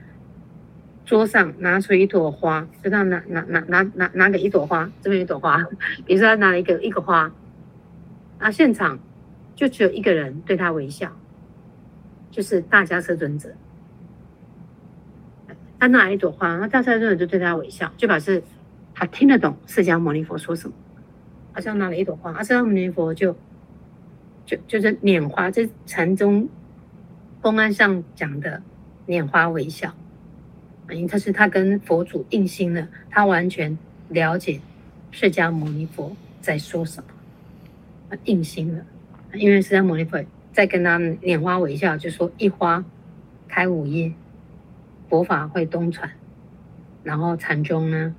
[1.05, 5.63] 桌上拿出一朵花，就这样拿拿拿拿拿拿个一朵花，这边一朵花，
[6.03, 7.31] 比如说他拿了一个一个花，
[8.39, 8.97] 啊，现场
[9.55, 11.15] 就只有一个人对他微笑，
[12.31, 13.49] 就是大迦叶尊者。
[15.79, 18.41] 他拿一朵花，那大家尊者就对他微笑，就表示
[19.01, 20.75] 他听得懂释迦牟尼佛说什么。
[21.53, 23.35] 好像拿了一朵花，释迦牟尼佛就
[24.45, 26.47] 就就是拈花，这禅宗
[27.41, 28.61] 公案上讲的
[29.07, 29.91] 拈花微笑，
[30.91, 33.75] 因为他是他跟佛祖印心了，他完全
[34.09, 34.61] 了解
[35.09, 37.09] 释迦牟尼佛在说什么，
[38.11, 38.85] 他印心了。
[39.33, 42.85] 因为释迦牟尼佛在跟他拈花微笑，就说一花
[43.47, 44.13] 开五叶。
[45.09, 46.11] 佛法会东传，
[47.03, 48.15] 然后禅宗呢，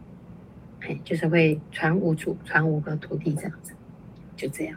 [0.82, 3.72] 哎，就是会传五祖，传五个徒弟这样子，
[4.36, 4.76] 就这样。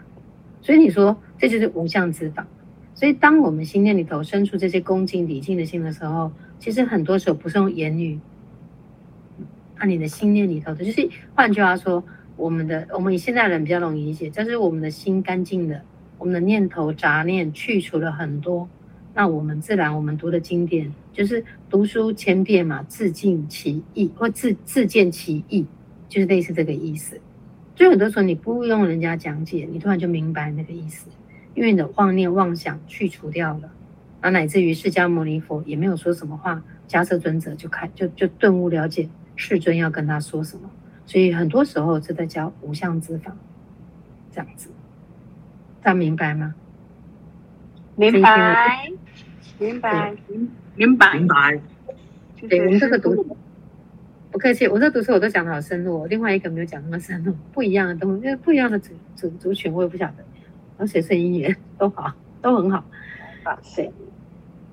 [0.61, 2.47] 所以你说这就是无相之法。
[2.93, 8.19] 所以当我们心念里头生出这些恭敬礼敬的心的时候，其实很多时候不是用言语，
[9.77, 12.03] 按你的心念里头的，就是换句话说，
[12.37, 15.81] 我们的我们以现在人比较容易理解，就是我们的心干净的，
[16.17, 18.69] 我们的念头杂念去除了很多。
[19.13, 25.65] 那我们自然，我们读的经典就是读书千遍嘛，自尽其意或自自见其意，
[26.07, 27.19] 就是类似这个意思。
[27.75, 31.09] 所以很多时候你不用人家讲解，你突然就明白那个意思，
[31.53, 33.71] 因为你的妄念妄想去除掉了，
[34.21, 40.69] 然后乃至于释迦牟尼佛也没有说什么话，迦叶尊者就开就就顿悟了解世尊要跟他说什么。
[41.05, 43.35] 所以很多时候这在叫无相之法，
[44.31, 44.69] 这样子，
[45.81, 46.55] 大家明白吗？
[47.95, 48.89] 明白。
[49.57, 50.13] 明白，
[50.75, 51.61] 明白，明白。
[52.49, 53.37] 对，我们这个读，
[54.36, 54.67] 不客气。
[54.67, 60.15] 我这读书我都讲的好深入，哦，另外一个没有讲那么深入，不一样的东西，因为不一样的族族族群，我也不晓得。
[60.78, 62.84] 然后学生姻缘都好，都很好。
[63.43, 63.89] 啊，对，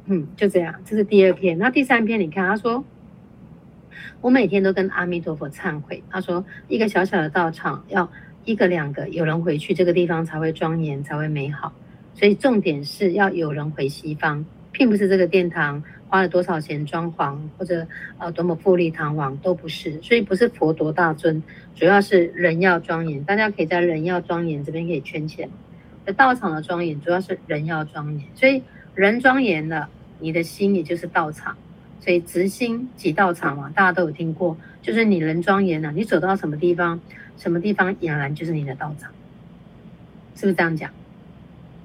[0.07, 0.75] 嗯，就这样。
[0.85, 2.85] 这是第二篇，那第三篇，你看他说，
[4.21, 6.03] 我每天都跟阿弥陀佛忏悔。
[6.11, 8.11] 他说，一个小小的道场，要
[8.45, 11.73] 一个两个有人回去，这个地方才会庄严，才会美好。
[12.15, 14.45] 所以重点是要有人回西方。
[14.75, 17.87] 并不是这个殿堂花了多少钱装潢，或者
[18.19, 19.99] 呃多么富丽堂皇，都不是。
[20.03, 21.43] 所以不是佛多大尊，
[21.75, 23.25] 主要是人要庄严。
[23.25, 25.49] 大家可以在人要庄严这边可以圈起来。
[26.05, 28.63] 那道场的庄严主要是人要庄严，所以
[28.95, 31.57] 人庄严了，你的心也就是道场。
[31.99, 37.01] 所以直心即道场嘛，大家都有听过，就是你人庄严了，你走到什么地方，
[37.39, 39.11] 什么地方俨然就是你的道场，
[40.35, 40.91] 是不是这样讲？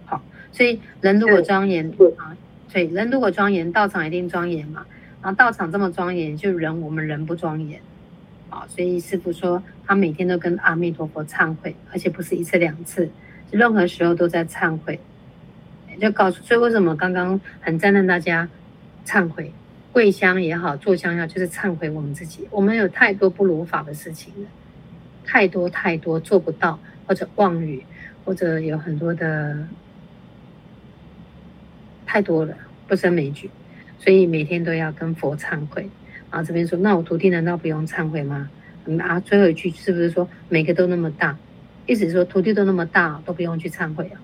[0.04, 2.36] 好，所以人如果庄严啊。
[2.70, 4.86] 所以人如果庄严，道场一定庄严嘛。
[5.22, 7.82] 然后道场这么庄严，就人我们人不庄严，
[8.50, 13.10] 啊，所以师傅说他每天都跟阿弥陀佛忏悔，而且不是一次两次，
[13.52, 15.00] 就任何时候都在忏悔。
[16.00, 18.48] 就告诉，所以为什么刚刚很赞叹大家
[19.06, 19.52] 忏悔，
[19.92, 24.48] 跪香也好，坐香也好，就是忏悔我们自己，我们有太多不如法的事情了，
[25.26, 27.84] 太多太多做不到，或者妄语，
[28.24, 29.58] 或者有很多的。
[32.08, 33.52] 太多了，不胜枚举，
[34.00, 35.90] 所以每天都要跟佛忏悔。
[36.32, 38.50] 然后这边说，那我徒弟难道不用忏悔吗？
[38.86, 41.38] 嗯啊，最后一句是不是说每个都那么大？
[41.86, 44.20] 意思是说徒弟都那么大，都不用去忏悔啊？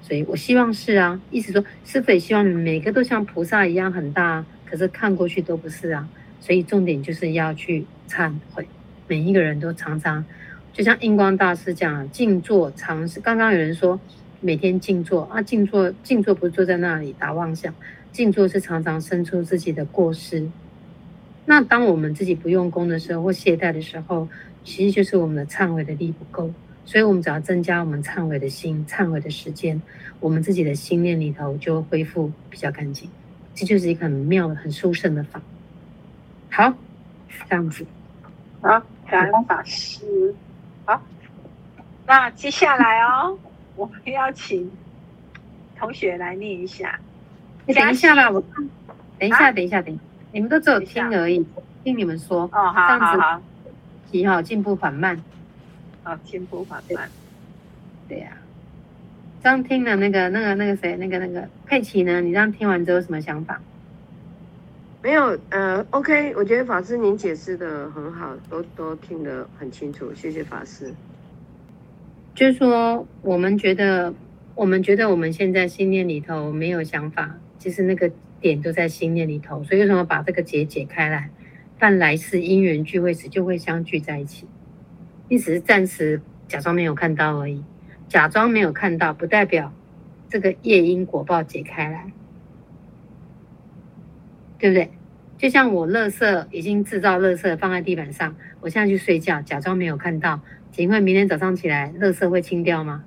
[0.00, 6.08] 所以我希望是啊，意思说师父也希望你们每个都像菩萨一样很大，可是看过去都不是啊。
[6.40, 8.66] 所以重点就是要去忏悔，
[9.08, 10.24] 每一个人都常常，
[10.72, 13.20] 就像印光大师讲，静坐常是。
[13.20, 14.00] 刚刚有人说。
[14.40, 17.74] 每天静坐啊，静坐，静坐不是坐在那里打妄想，
[18.12, 20.48] 静坐是常常生出自己的过失。
[21.44, 24.28] 那当我们自己不用功的时候或懈怠的时候，
[24.64, 26.50] 其实就是我们的忏悔的力不够，
[26.84, 29.80] 所以我们只要增加我们忏悔的心、忏悔的时间，
[30.20, 33.10] 我们自己的心念里头就恢复比较干净。
[33.54, 35.40] 这就是一个很妙的、很殊胜的法。
[36.50, 36.72] 好，
[37.48, 37.84] 这样子。
[38.60, 40.34] 好，感恩法师。
[40.84, 41.02] 好，
[42.06, 43.38] 那接下来哦，
[43.78, 44.68] 我们要请
[45.78, 46.98] 同学来念一下。
[47.64, 48.42] 你等一下吧，我
[49.18, 51.46] 等一下，等一下，等一下，你们都只有听而已，
[51.84, 52.42] 听你们说。
[52.52, 53.40] 哦，好，这样子好。
[54.10, 55.22] 你好，进步缓慢。
[56.02, 57.08] 好，进步缓慢。
[58.08, 58.32] 对呀。
[59.40, 62.20] 这样听了那个、那个、那个谁，那个、那个佩奇呢？
[62.20, 63.60] 你这样听完之后有什么想法？
[65.00, 70.92] 没有，呃，OK，我觉得法师您解释的很好，都都听得很清楚，谢谢法师。
[72.38, 74.14] 就是说，我们觉得，
[74.54, 81.30] 我们觉得我们现在心念里头没有想法，其实那个点都在心念里头，所以为什么把这个结解开来？
[81.80, 84.46] 但来世因缘聚会时就会相聚在一起，
[85.28, 87.64] 你只是暂时假装没有看到而已。
[88.06, 89.72] 假装没有看到，不代表
[90.28, 92.12] 这个业因果报解开来，
[94.60, 94.92] 对不对？
[95.36, 100.40] 就像我垃圾已经制造垃圾放在地板上，我现在去睡觉，假装没有看到，
[100.72, 103.04] 请问明天早上起来，垃圾会清掉吗？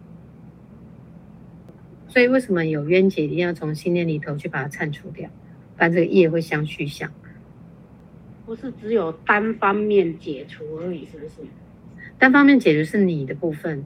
[2.08, 5.30] 所以为什么有冤结一定要从心念里头去把它铲除掉，
[5.78, 7.10] 不然这个业会相续相。
[8.46, 11.36] 不是只有单方面解除而已，是不是？
[12.20, 13.86] 单方面解除是你的部分，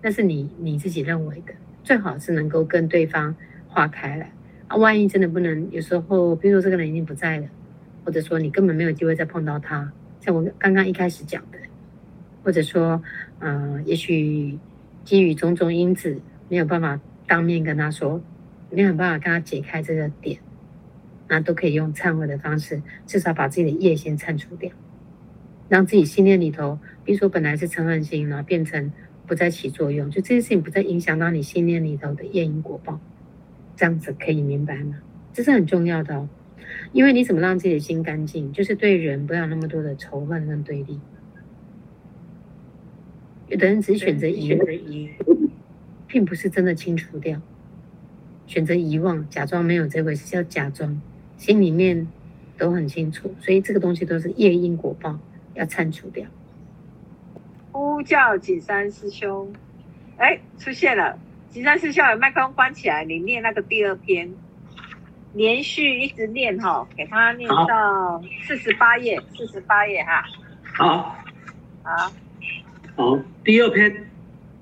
[0.00, 3.34] 那是你你自己认为的，最好是能够跟对方
[3.66, 4.30] 化开来。
[4.68, 7.48] 啊，万一真的不能，有时候，比如说这个人已经不在了，
[8.04, 9.90] 或者说你根本没有机会再碰到他，
[10.20, 11.58] 像我刚刚一开始讲的，
[12.48, 13.02] 或者说，
[13.40, 14.58] 嗯、呃，也许
[15.04, 18.22] 基于种种因子，没有办法当面跟他说，
[18.70, 20.38] 没有办法跟他解开这个点。
[21.28, 24.72] 那都可以用忏悔的方式，至少把自己的业先忏除掉，
[25.68, 28.90] 让自己心念里头，比如说本来是嗔恨心，然后变成
[29.26, 32.98] 不再起作用，就这件事情不再影响到你心念里头的业因果报，
[33.76, 34.96] 这样子可以明白吗？
[35.34, 36.26] 这是很重要的哦，
[36.92, 40.98] 因为你怎么让自己的心干净，就是对人不要那么多的仇恨跟对立。
[43.48, 45.10] 有的人只是选择遗，
[46.06, 47.40] 并不是真的清除掉，
[48.46, 51.00] 选择遗忘，假装没有这回事，叫假装。
[51.36, 52.08] 心里面
[52.56, 55.18] 都很清楚，所以这个东西都是业因果报，
[55.54, 56.26] 要铲除掉。
[57.70, 59.52] 呼叫景山师兄，
[60.16, 61.16] 哎，出现了！
[61.48, 64.28] 景山师兄，有麦克风关起来，你念那个第二篇，
[65.32, 70.24] 连续一直念哈，给他念到四十八页，四十八页哈。
[70.74, 71.16] 好，
[71.84, 72.12] 好，
[72.98, 74.10] 好，第二篇，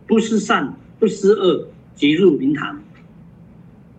[0.07, 2.79] 不思善，不思恶，即入明堂。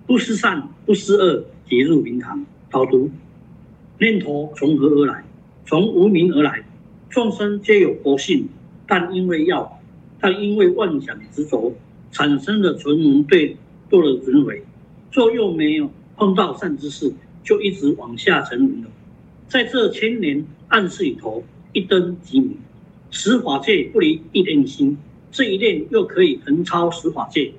[0.06, 2.46] 不思善，不思恶，即入明堂。
[2.70, 3.10] 导读：
[4.00, 5.24] 念头从何而来？
[5.66, 6.64] 从无明而来。
[7.10, 8.48] 众生皆有佛性，
[8.86, 9.80] 但因为要，
[10.22, 11.74] 但因为妄想执着，
[12.12, 13.58] 产生了存亡对
[13.90, 14.64] 堕了轮回。
[15.12, 17.12] 若又没有碰到善知识，
[17.44, 18.88] 就一直往下沉沦了。
[19.48, 22.56] 在这千年暗室里头，一灯即明，
[23.10, 24.98] 十法界不离一念心，
[25.32, 27.52] 这一念又可以横超十法界。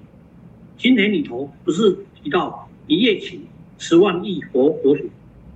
[0.76, 3.40] 经典里头不是提到一夜情？
[3.78, 5.04] 十万亿佛国土，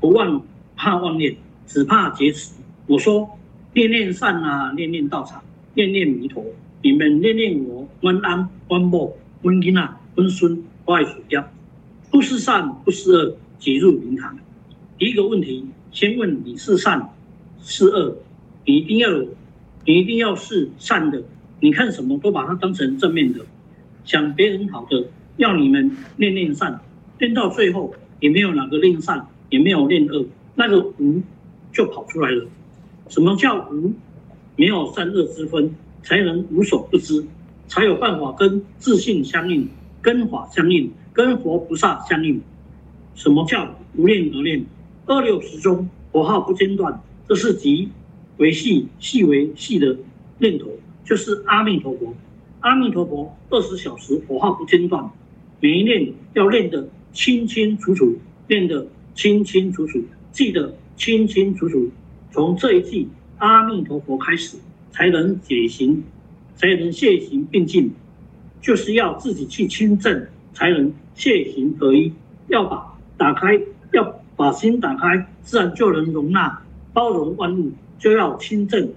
[0.01, 0.43] 不忘
[0.77, 2.53] 怕妄念，只怕劫持。
[2.87, 3.29] 我说
[3.75, 5.43] 念念善啊，念念道场，
[5.75, 6.45] 念念弥陀。
[6.83, 11.49] 你们念念我，温安、温默、温音啊，温孙、外属家。
[12.11, 14.39] 不是善，不是恶，即入明堂。
[14.99, 17.11] 第一个问题，先问你是善
[17.61, 18.17] 是恶？
[18.65, 19.27] 你一定要有，
[19.85, 21.23] 你一定要是善的。
[21.61, 23.41] 你看什么都把它当成正面的，
[24.05, 25.07] 想别人好的，
[25.37, 26.81] 要你们念念善，
[27.19, 27.95] 念到最后。
[28.21, 30.25] 也没有哪个念善，也没有念恶，
[30.55, 31.21] 那个无
[31.73, 32.47] 就跑出来了。
[33.09, 33.93] 什么叫无？
[34.55, 35.75] 没有善恶之分，
[36.05, 37.27] 才能无所不知，
[37.67, 39.69] 才有办法跟自信相应，
[40.01, 42.41] 跟法相应，跟佛菩萨相应。
[43.17, 44.65] 什么叫无念而念？
[45.07, 47.89] 二六时中，佛号不间断，这是极
[48.37, 49.97] 为细、细为细的
[50.39, 50.67] 念头，
[51.05, 52.15] 就是阿弥陀佛。
[52.61, 55.11] 阿弥陀佛，二十小时佛号不间断，
[55.61, 56.89] 每一念要念得。
[57.15, 58.19] 清清楚楚，
[58.49, 60.03] 念得清清楚楚，
[60.33, 61.91] 记得清清楚楚。
[62.31, 63.07] 从这一句
[63.37, 64.57] 阿弥陀佛开始，
[64.91, 66.03] 才能解行，
[66.57, 67.93] 才能现行并进。
[68.63, 72.11] 就是要自己去亲证，才能现行合一。
[72.49, 73.61] 要把打开，
[73.93, 76.63] 要把心打开，自然就能容纳
[76.95, 77.73] 包容万物。
[78.03, 78.93] 就要亲证，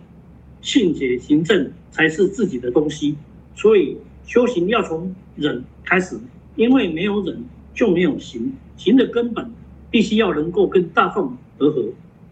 [0.63, 3.15] 信解行证才是自己的东西。
[3.55, 3.95] 所以
[4.25, 6.17] 修行要从忍开始，
[6.55, 7.45] 因为没有忍。
[7.75, 9.51] 就没有行，行的根本
[9.91, 11.83] 必须要能够跟大众和合，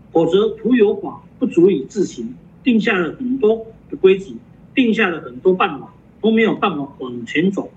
[0.10, 4.38] 否则徒有法不足以自行，定下了很多的规矩，
[4.74, 7.70] 定下了很多办法，都没有办法往前走。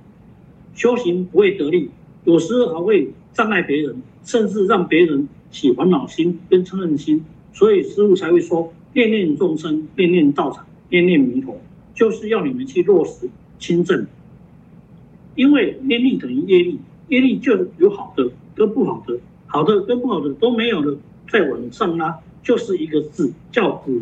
[0.77, 1.91] 修行不会得力，
[2.23, 7.25] 有时候还会障碍别人，甚至让别人起烦恼心跟嗔恨心。
[7.53, 11.61] 所以师父才会说：念念众生，念念道场，念念弥陀，
[11.95, 13.29] 就是要你们去落实
[13.59, 14.07] 清正。
[15.35, 16.79] 因为念力等于业力，
[17.09, 20.97] 业力就有好的跟不好的，好的跟不好的都没有了，
[21.31, 24.01] 再往上拉，就是一个字叫苦。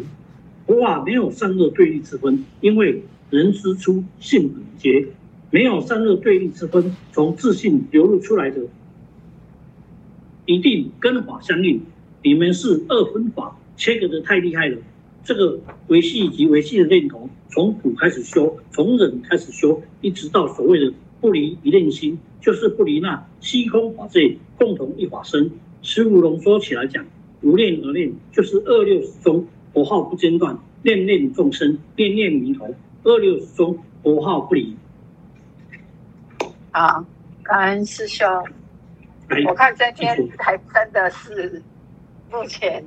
[0.64, 5.09] 佛法没有善恶对立之分，因为人之初性本洁。
[5.51, 8.61] 没有善恶对立之分，从自信流露出来的，
[10.47, 11.80] 一定跟法相应。
[12.22, 14.78] 你们是二分法切割的太厉害了。
[15.22, 15.58] 这个
[15.88, 25.50] 维系以及维系的念头，从苦开始修，从忍开始修，一直到所谓的不离一念心，就是不离那虚空法界，共同一法身。
[25.80, 27.04] 师父浓缩起来讲，
[27.42, 32.68] 无念而念，就是二六时中佛号不间断，念念众生，念念弥陀，
[33.04, 34.76] 二六时中佛号不离。
[36.70, 37.04] 好，
[37.42, 38.26] 感恩师兄。
[39.46, 41.62] 我看这篇还真的是
[42.30, 42.84] 目前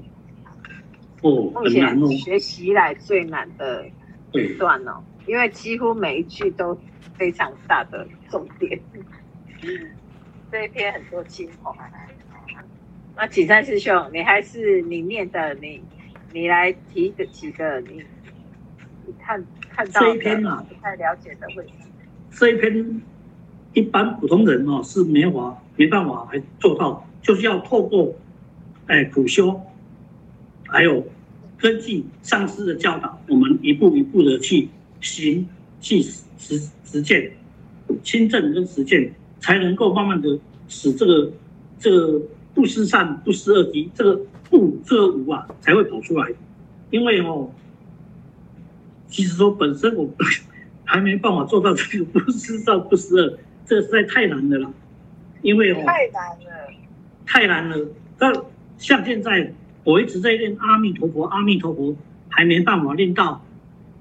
[1.28, 3.86] 哦，目前学习以来最难的
[4.32, 6.78] 一段哦，因为几乎每一句都
[7.16, 8.80] 非常大的重点。
[10.52, 11.76] 这一篇很多精华。
[13.16, 15.82] 那启山师兄，你还是你念的，你
[16.34, 18.04] 你来提的几个你
[19.06, 21.74] 你看看到这一篇啊，不太了解的问题。
[22.32, 23.02] 这一篇。
[23.74, 28.16] 一般普通人哦是没法没办法来做到，就是要透过
[28.88, 29.62] 哎苦修，
[30.66, 31.06] 还有
[31.58, 34.70] 根据上师的教导，我们一步一步的去
[35.02, 35.48] 行
[35.82, 37.32] 去实实践，
[38.04, 41.32] 亲证跟实践，才能够慢慢的使这个
[41.80, 42.22] 这个
[42.54, 46.28] 不思善不思恶极这个不这个无啊才会跑出来，
[46.92, 47.52] 因为哦，
[49.08, 50.10] 其实说本身我
[50.86, 53.38] 还没办法做到这个不思善不思恶。
[53.66, 54.74] 这实在太难的了，
[55.42, 56.74] 因为哦，太难了，
[57.26, 57.88] 太难了。
[58.18, 58.32] 那
[58.78, 59.52] 像现在
[59.88, 61.96] 我一直在念阿弥陀佛，阿弥陀佛，
[62.28, 63.42] 还没办法念到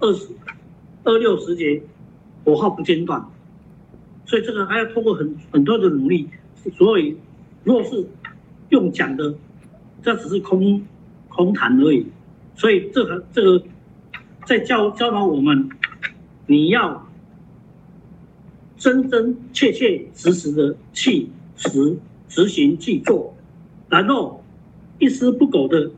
[0.01, 0.31] 二十
[1.05, 1.81] 二六十节，
[2.45, 3.25] 佛号不间断。
[4.25, 6.29] 所以这个还要通过很很多的努力。
[6.77, 7.17] 所以，
[7.63, 8.05] 如果是
[8.71, 9.33] 用讲的，
[10.03, 10.85] 这只是空
[11.29, 12.05] 空谈而已。
[12.57, 13.63] 所以这个这个
[14.45, 15.71] 在教教导我们，
[16.49, 17.07] 你要。
[18.77, 21.97] 真真切切实实的去实
[22.29, 23.35] 执行去做，
[23.89, 24.45] 然后
[24.99, 25.91] 一丝不苟的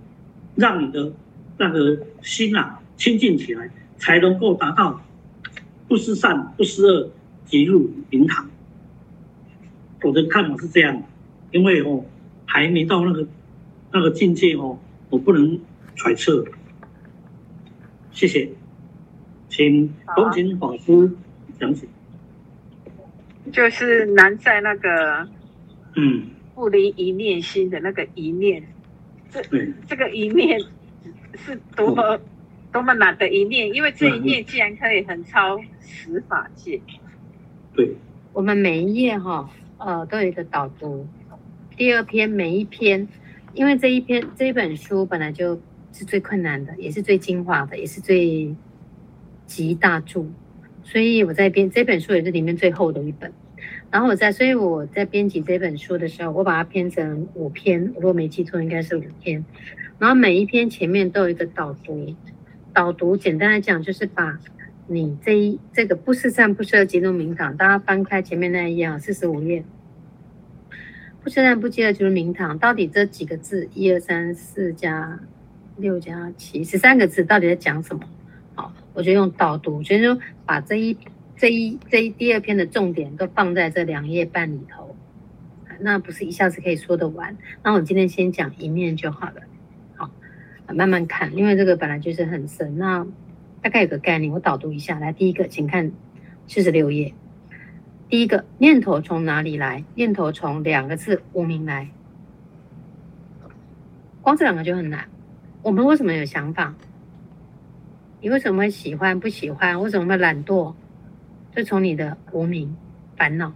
[0.55, 1.13] 让你的
[1.57, 5.01] 那个心啊清净起来，才能够达到
[5.87, 7.11] 不思善不思恶
[7.45, 8.49] 即入灵堂。
[10.03, 11.03] 我的看法是这样，
[11.51, 12.05] 因为哦
[12.45, 13.27] 还没到那个
[13.93, 14.79] 那个境界哦，
[15.11, 15.59] 我不能
[15.97, 16.45] 揣测。
[18.11, 18.51] 谢谢，
[19.49, 21.11] 请恭请法师
[21.59, 21.87] 讲解。
[23.53, 25.29] 就是难在那个，
[25.97, 28.63] 嗯，不离一念心的那个一念，
[29.31, 29.43] 这
[29.87, 30.59] 这个一念
[31.35, 32.21] 是多么
[32.73, 36.81] 多么难的一念，因为这一念竟然可以横超十法界。
[37.75, 37.95] 对，
[38.33, 39.49] 我们每一页哈，
[39.79, 41.07] 呃，都有一个导读。
[41.77, 43.07] 第二篇每一篇，
[43.55, 45.61] 因为这一篇这一本书本来就
[45.93, 48.55] 是最困难的，也是最精华的，也是最
[49.47, 50.31] 集大注。
[50.83, 53.33] 所以我在编这本书也是里面最厚的一本，
[53.91, 59.45] 然后我在，所以我在编辑这本书的时候，我把它编成五篇，如果没记错应该是五篇，
[59.99, 62.15] 然后每一篇前面都有一个导读，
[62.73, 64.39] 导读简单来讲就是把
[64.87, 69.65] 你这一这个不是善不思恶即入明堂，大家翻开前面那一页啊，四十五页，
[71.23, 75.21] 不思善不思恶即入明堂，到底这几个字一二三四加
[75.77, 78.03] 六加七十三个字到底在讲什么？
[78.55, 80.97] 好，我就用导读，所以说把这一、
[81.39, 84.97] 这一、这一第二篇的重点都放在这两页半里头，
[85.79, 87.37] 那不是一下子可以说得完。
[87.63, 89.43] 那我今天先讲一面就好了，
[89.95, 90.11] 好，
[90.75, 93.07] 慢慢看，因为这个本来就是很深，那
[93.63, 94.99] 大概有个概念，我导读一下。
[94.99, 95.93] 来，第一个，请看
[96.49, 97.15] 四十六页，
[98.09, 99.85] 第一个念头从哪里来？
[99.95, 101.89] 念头从两个字无明来，
[104.23, 105.09] 光这两个就很难。
[105.63, 106.75] 我们为什么有想法？
[108.21, 109.81] 你为什么会喜欢不喜欢？
[109.81, 110.75] 为什么会懒惰？
[111.55, 112.77] 就从你的无明
[113.17, 113.53] 烦恼。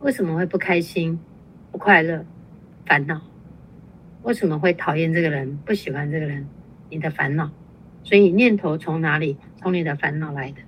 [0.00, 1.18] 为什么会不开心、
[1.70, 2.24] 不快乐？
[2.86, 3.20] 烦恼。
[4.22, 6.46] 为什么会讨厌这个人、不喜欢这个人？
[6.90, 7.50] 你的烦恼。
[8.02, 9.36] 所以念头从哪里？
[9.56, 10.58] 从你的烦恼来的。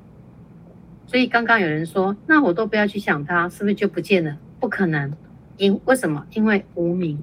[1.07, 4.39] 所以刚刚有人说，那我都不要去想他，是不是就不见了？
[4.61, 5.12] 不可能。
[5.57, 6.27] 因为什么？
[6.33, 7.23] 因为无明。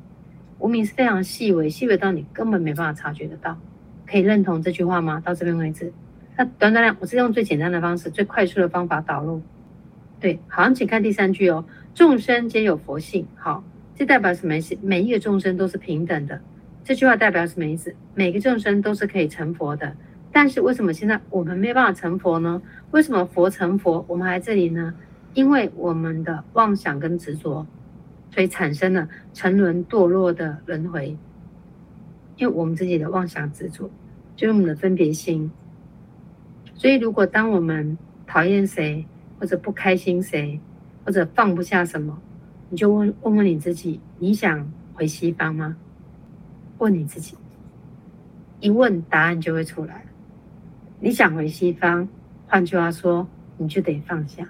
[0.59, 3.57] 无明是非常细微，细微到你根本没办法察觉得到。
[4.05, 5.21] 可以认同这句话吗？
[5.21, 5.93] 到这边为止。
[6.37, 9.41] 那短短两，我是用最简单的方式、最快速的方法导入。
[10.19, 11.65] 对，好，请看第三句哦。
[11.93, 13.63] 众生皆有佛性，好，
[13.95, 14.77] 这代表什么意思？
[14.81, 16.39] 每一个众生都是平等的。
[16.83, 17.93] 这句话代表什么意思？
[18.15, 19.95] 每个众生都是可以成佛的。
[20.31, 22.61] 但是为什么现在我们没有办法成佛呢？
[22.91, 24.93] 为什么佛成佛，我们还这里呢？
[25.33, 27.65] 因为我们的妄想跟执着，
[28.31, 31.17] 所以产生了沉沦堕落的轮回。
[32.37, 33.89] 因为我们自己的妄想执着，
[34.35, 35.51] 就是我们的分别心。
[36.81, 39.05] 所以如果当我们讨厌谁，
[39.39, 40.59] 或者不开心谁，
[41.05, 42.19] 或者放不下什么，
[42.71, 45.77] 你就问问问你自己：你想回西方吗？
[46.79, 47.37] 问你自己，
[48.59, 50.07] 一问答案就会出来。
[50.99, 52.09] 你想回西方，
[52.47, 53.27] 换句话说，
[53.57, 54.49] 你就得放下。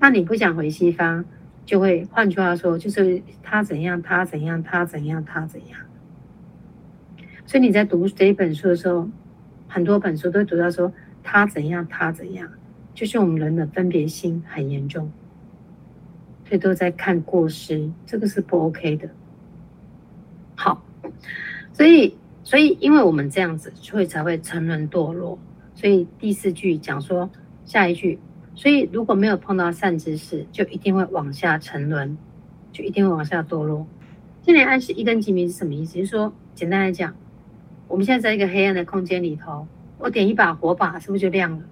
[0.00, 1.24] 那你不想回西方，
[1.64, 5.78] 就会换句话说，就是他怎样，他怎样，他怎样，他怎样。
[7.46, 9.08] 所以你在读这一本书的时候，
[9.68, 10.92] 很多本书都会读到说
[11.28, 12.48] 他怎样，他怎样，
[12.94, 15.10] 就是我们人的分别心很严重，
[16.44, 19.10] 所以都在看过失，这个是不 OK 的。
[20.54, 20.84] 好，
[21.72, 25.36] 所以，所以因为我们这样子，所以才会沉沦堕落。
[25.74, 27.28] 所以第四句讲说，
[27.64, 28.20] 下一句，
[28.54, 32.16] 所以如果没有碰到善知识，就一定会往下沉沦，
[32.70, 33.84] 就一定会往下堕落。
[34.42, 35.94] 千年安息一灯即明是什么意思？
[35.96, 37.14] 就是说，简单来讲，
[37.88, 39.66] 我们现在在一个黑暗的空间里头，
[39.98, 41.64] 我点一把火把，是不是就亮了？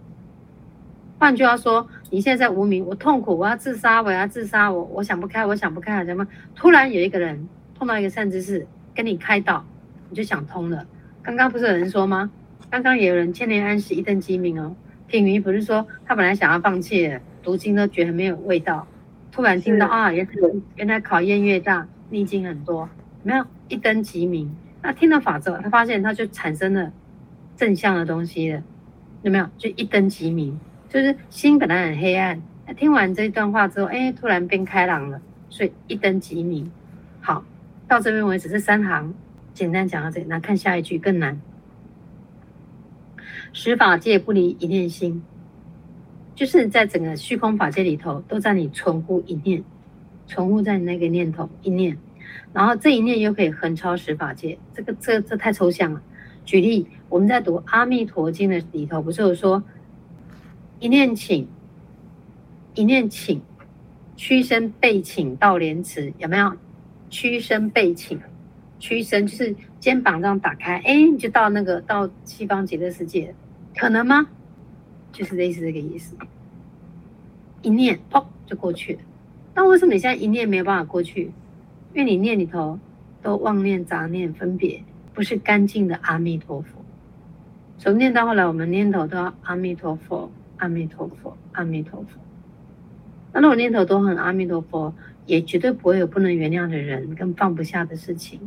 [1.18, 6.26] 换句话说，你现在在无名，我痛苦，我要自杀，我要自杀，我我想不开，我想不开，什么？
[6.54, 9.64] 突然有一个人碰到一个善知识，跟你开导，
[10.10, 10.86] 你就想通了。
[11.22, 12.30] 刚刚不是有人说吗？
[12.70, 14.74] 刚刚也有人千年安息一灯即明哦，
[15.06, 18.86] 品瑜不是说他本来想要放弃，读经都觉得没有味道，
[19.30, 20.32] 突然听到啊，原来
[20.76, 22.88] 原来考验越大，逆境很多，
[23.22, 26.92] 没有一灯即明，那听了法则，他发现他就产生了
[27.56, 28.62] 正向的东西了，
[29.22, 29.48] 有没有？
[29.56, 32.42] 就一灯即明，就是心本来很黑暗，
[32.76, 36.70] 听完这段话之后，哎，突然变开朗了，所以一灯即明。
[37.20, 37.44] 好，
[37.86, 39.14] 到这边为止，这三行
[39.52, 41.40] 简单讲到这里，那看下一句更难。
[43.52, 45.22] 十法界不离一念心，
[46.34, 49.62] 就是在整个虚空法界里头，都在你存乎一念，
[50.26, 51.96] 存乎在你那个念头一念，
[52.52, 56.02] 然后这一念又可以横超十法界，这个这这太抽象了。
[56.44, 59.62] 举例，我们在读《阿弥陀经》的里头，不是有说
[60.80, 61.46] 一念请，
[62.74, 63.40] 一念请，
[64.16, 66.52] 屈身背请到莲池，有没有？
[67.10, 68.20] 屈身背请，
[68.80, 73.32] 屈身就是肩膀这样打开，哎，你就到那个到西方极乐世界。
[73.76, 74.26] 可能吗？
[75.12, 76.16] 就是类似这个意思，
[77.62, 79.00] 一念哦就过去了。
[79.54, 81.30] 那为什么你现在一念没有办法过去？
[81.94, 82.76] 因为你念里头
[83.22, 84.82] 都妄念、杂念、分别，
[85.14, 86.73] 不是干净的阿弥陀佛。
[87.78, 92.20] 从念到后来，我们念头都阿弥陀佛、阿弥陀佛、阿弥陀佛。
[93.32, 94.94] 那如果念头都很阿弥陀佛，
[95.26, 98.40] 也绝对不会有不能原谅的人跟放不下的事情，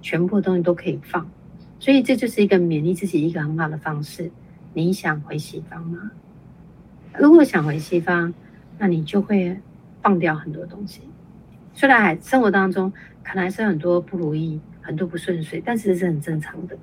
[0.00, 1.30] 全部东西都可以放。
[1.78, 4.30] 所以这就是一个勉励自己一个很好的方式。
[4.72, 6.10] 你想回西方吗？
[7.18, 8.32] 如果想回西方，
[8.78, 9.56] 那你就会
[10.02, 11.02] 放掉很多东西。
[11.74, 12.92] 虽然生活当中
[13.22, 16.76] 可能还是很多不如意、很多不顺遂，但是这是很正常的，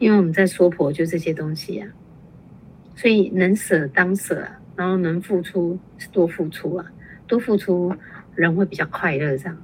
[0.00, 2.96] 因为我们在娑婆就这些东西呀、啊。
[2.96, 6.86] 所以能舍当舍啊，然后能付出是多付出啊，
[7.26, 7.94] 多付出
[8.34, 9.56] 人会比较快乐这样，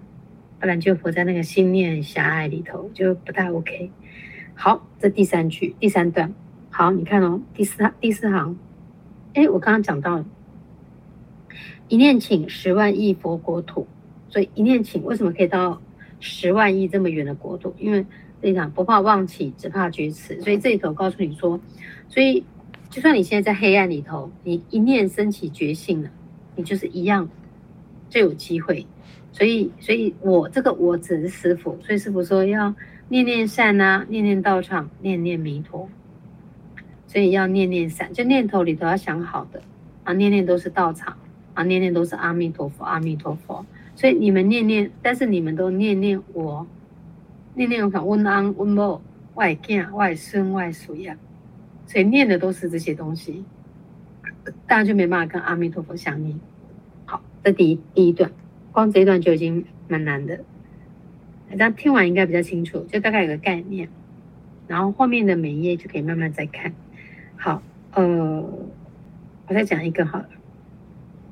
[0.61, 3.91] 不然就活在那个心念狭隘里头就不太 OK。
[4.55, 6.33] 好，这第三句第三段。
[6.71, 8.59] 好，你看哦，第四第四行，
[9.35, 10.25] 哎，我刚刚讲到，
[11.89, 13.87] 一念请十万亿佛国土，
[14.29, 15.81] 所以一念请为什么可以到
[16.21, 17.75] 十万亿这么远的国土？
[17.79, 18.05] 因为
[18.41, 20.41] 这里讲不怕妄起，只怕觉迟。
[20.43, 21.61] 所以这里头告诉你说，
[22.09, 22.45] 所以
[22.91, 26.11] 就算你现在在黑暗里头，你一念升起觉性了，
[26.55, 27.29] 你就是一样
[28.09, 28.87] 就有机会。
[29.33, 32.75] 所以，所以我这个我只是师傅，所以师傅说要
[33.09, 35.89] 念念善啊，念念道场，念念弥陀。
[37.07, 39.63] 所以要念念善，就念头里头要想好的
[40.05, 41.17] 啊，念念都是道场
[41.55, 43.65] 啊，念念都是阿弥陀佛，阿弥陀佛。
[43.95, 46.67] 所以你们念念，但是你们都念念我，
[47.57, 49.01] 念念我看温安温某
[49.33, 51.17] 外见外孙外孙呀，
[51.87, 53.43] 所以念的都是这些东西，
[54.67, 56.39] 大家就没办法跟阿弥陀佛相应。
[57.07, 58.31] 好，这第一第一段，
[58.73, 60.39] 光这一段就已经蛮难的，
[61.49, 63.89] 大家听完应该比较清楚，就大概有个概念，
[64.67, 66.75] 然后后面的每一页就可以慢慢再看。
[67.39, 68.05] 好，呃，
[69.49, 70.29] 我再讲一个好了，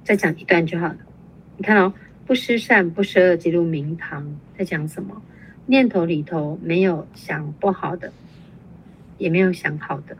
[0.02, 0.96] 再讲一段就好了。
[1.58, 1.92] 你看哦，
[2.24, 4.38] 不失善，不施恶，即入明堂。
[4.56, 5.20] 在讲什么？
[5.66, 8.12] 念头里头没有想不好的，
[9.16, 10.16] 也没有想好的，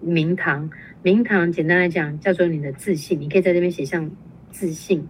[0.00, 0.70] 明堂。
[1.02, 4.10] 明堂简单来讲叫做你的自信，你可以在这边写上
[4.50, 5.06] 自信，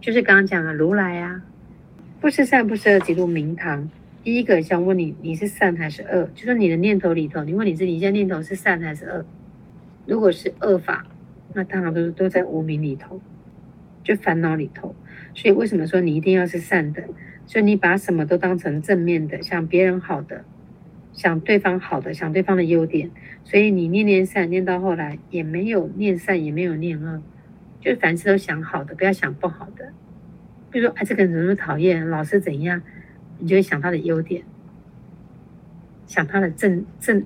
[0.00, 1.42] 就是刚刚讲的如来啊，
[2.20, 3.88] 不是善不是恶，即入明堂。
[4.22, 6.28] 第一个想问你，你是善还是恶？
[6.34, 9.24] 就是你的念头里头，你问你自己，你现在念头是善还是恶？
[10.06, 11.06] 如果是恶法，
[11.54, 13.20] 那当然都都在无明里头，
[14.02, 14.94] 就烦恼里头。
[15.34, 17.02] 所以为什么说你一定要是善的？
[17.46, 20.44] 所以你把什么都当成正面的，想别人好的，
[21.12, 23.10] 想对方好的，想对方的优点。
[23.44, 27.22] 所以你念念善，念到后来也没有念善，也没有念恶，
[27.80, 29.92] 就凡事都想好的，不要想不好的。
[30.70, 32.82] 比如说，哎，这个人怎么讨厌，老是怎样？
[33.38, 34.44] 你就会想他的优点，
[36.06, 37.24] 想他的正正，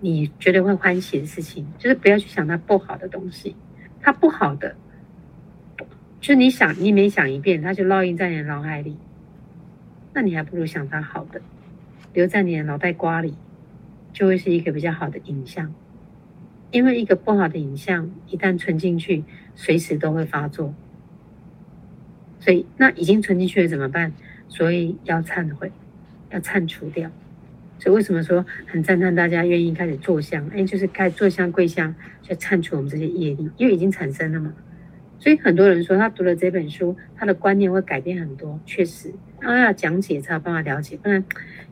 [0.00, 3.56] 你觉得会欢喜的事情，就是不要去想他不好的东西。
[4.02, 4.76] 他不好的，
[6.26, 8.96] 就你想你每想一遍，它就烙印在你的脑海里。
[10.12, 11.40] 那你还不如想它好的，
[12.12, 13.36] 留在你的脑袋瓜里，
[14.12, 15.72] 就会是一个比较好的影像。
[16.72, 19.22] 因为一个不好的影像一旦存进去，
[19.54, 20.74] 随时都会发作。
[22.40, 24.12] 所以那已经存进去了怎么办？
[24.48, 25.70] 所以要忏悔，
[26.30, 27.08] 要忏除掉。
[27.78, 30.44] 所以为什么说很赞叹大家愿意开始坐香？
[30.52, 34.52] 哎，就是开始坐香跪香，就忏除我们这些业力，因为已经产生了嘛。
[35.18, 38.58] 所以很多人说他读了这本书，他的观念会改变很多。
[38.64, 41.24] 确实，然后要讲解才有办法了解，不然，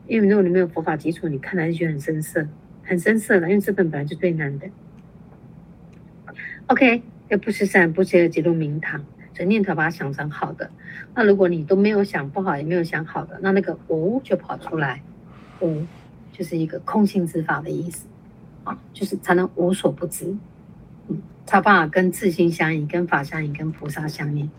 [0.07, 2.47] 因为如果你没有佛法基础，你看来就觉得很生涩，
[2.83, 3.47] 很生涩了。
[3.49, 4.67] 因为这本本来就最难的。
[6.67, 9.05] OK，要不是善，不是恶，即入明堂。
[9.33, 10.71] 所以念头把它想成好的，
[11.13, 15.03] 那如果你都没有想不好，也没有想好的，那那个无就跑出来，
[15.59, 15.85] 无
[16.31, 18.07] 就是一个空性之法的意思，
[18.63, 20.33] 啊，就是才能无所不知，
[21.45, 24.49] 才有办法跟自心相应，跟法相应，跟菩萨相应。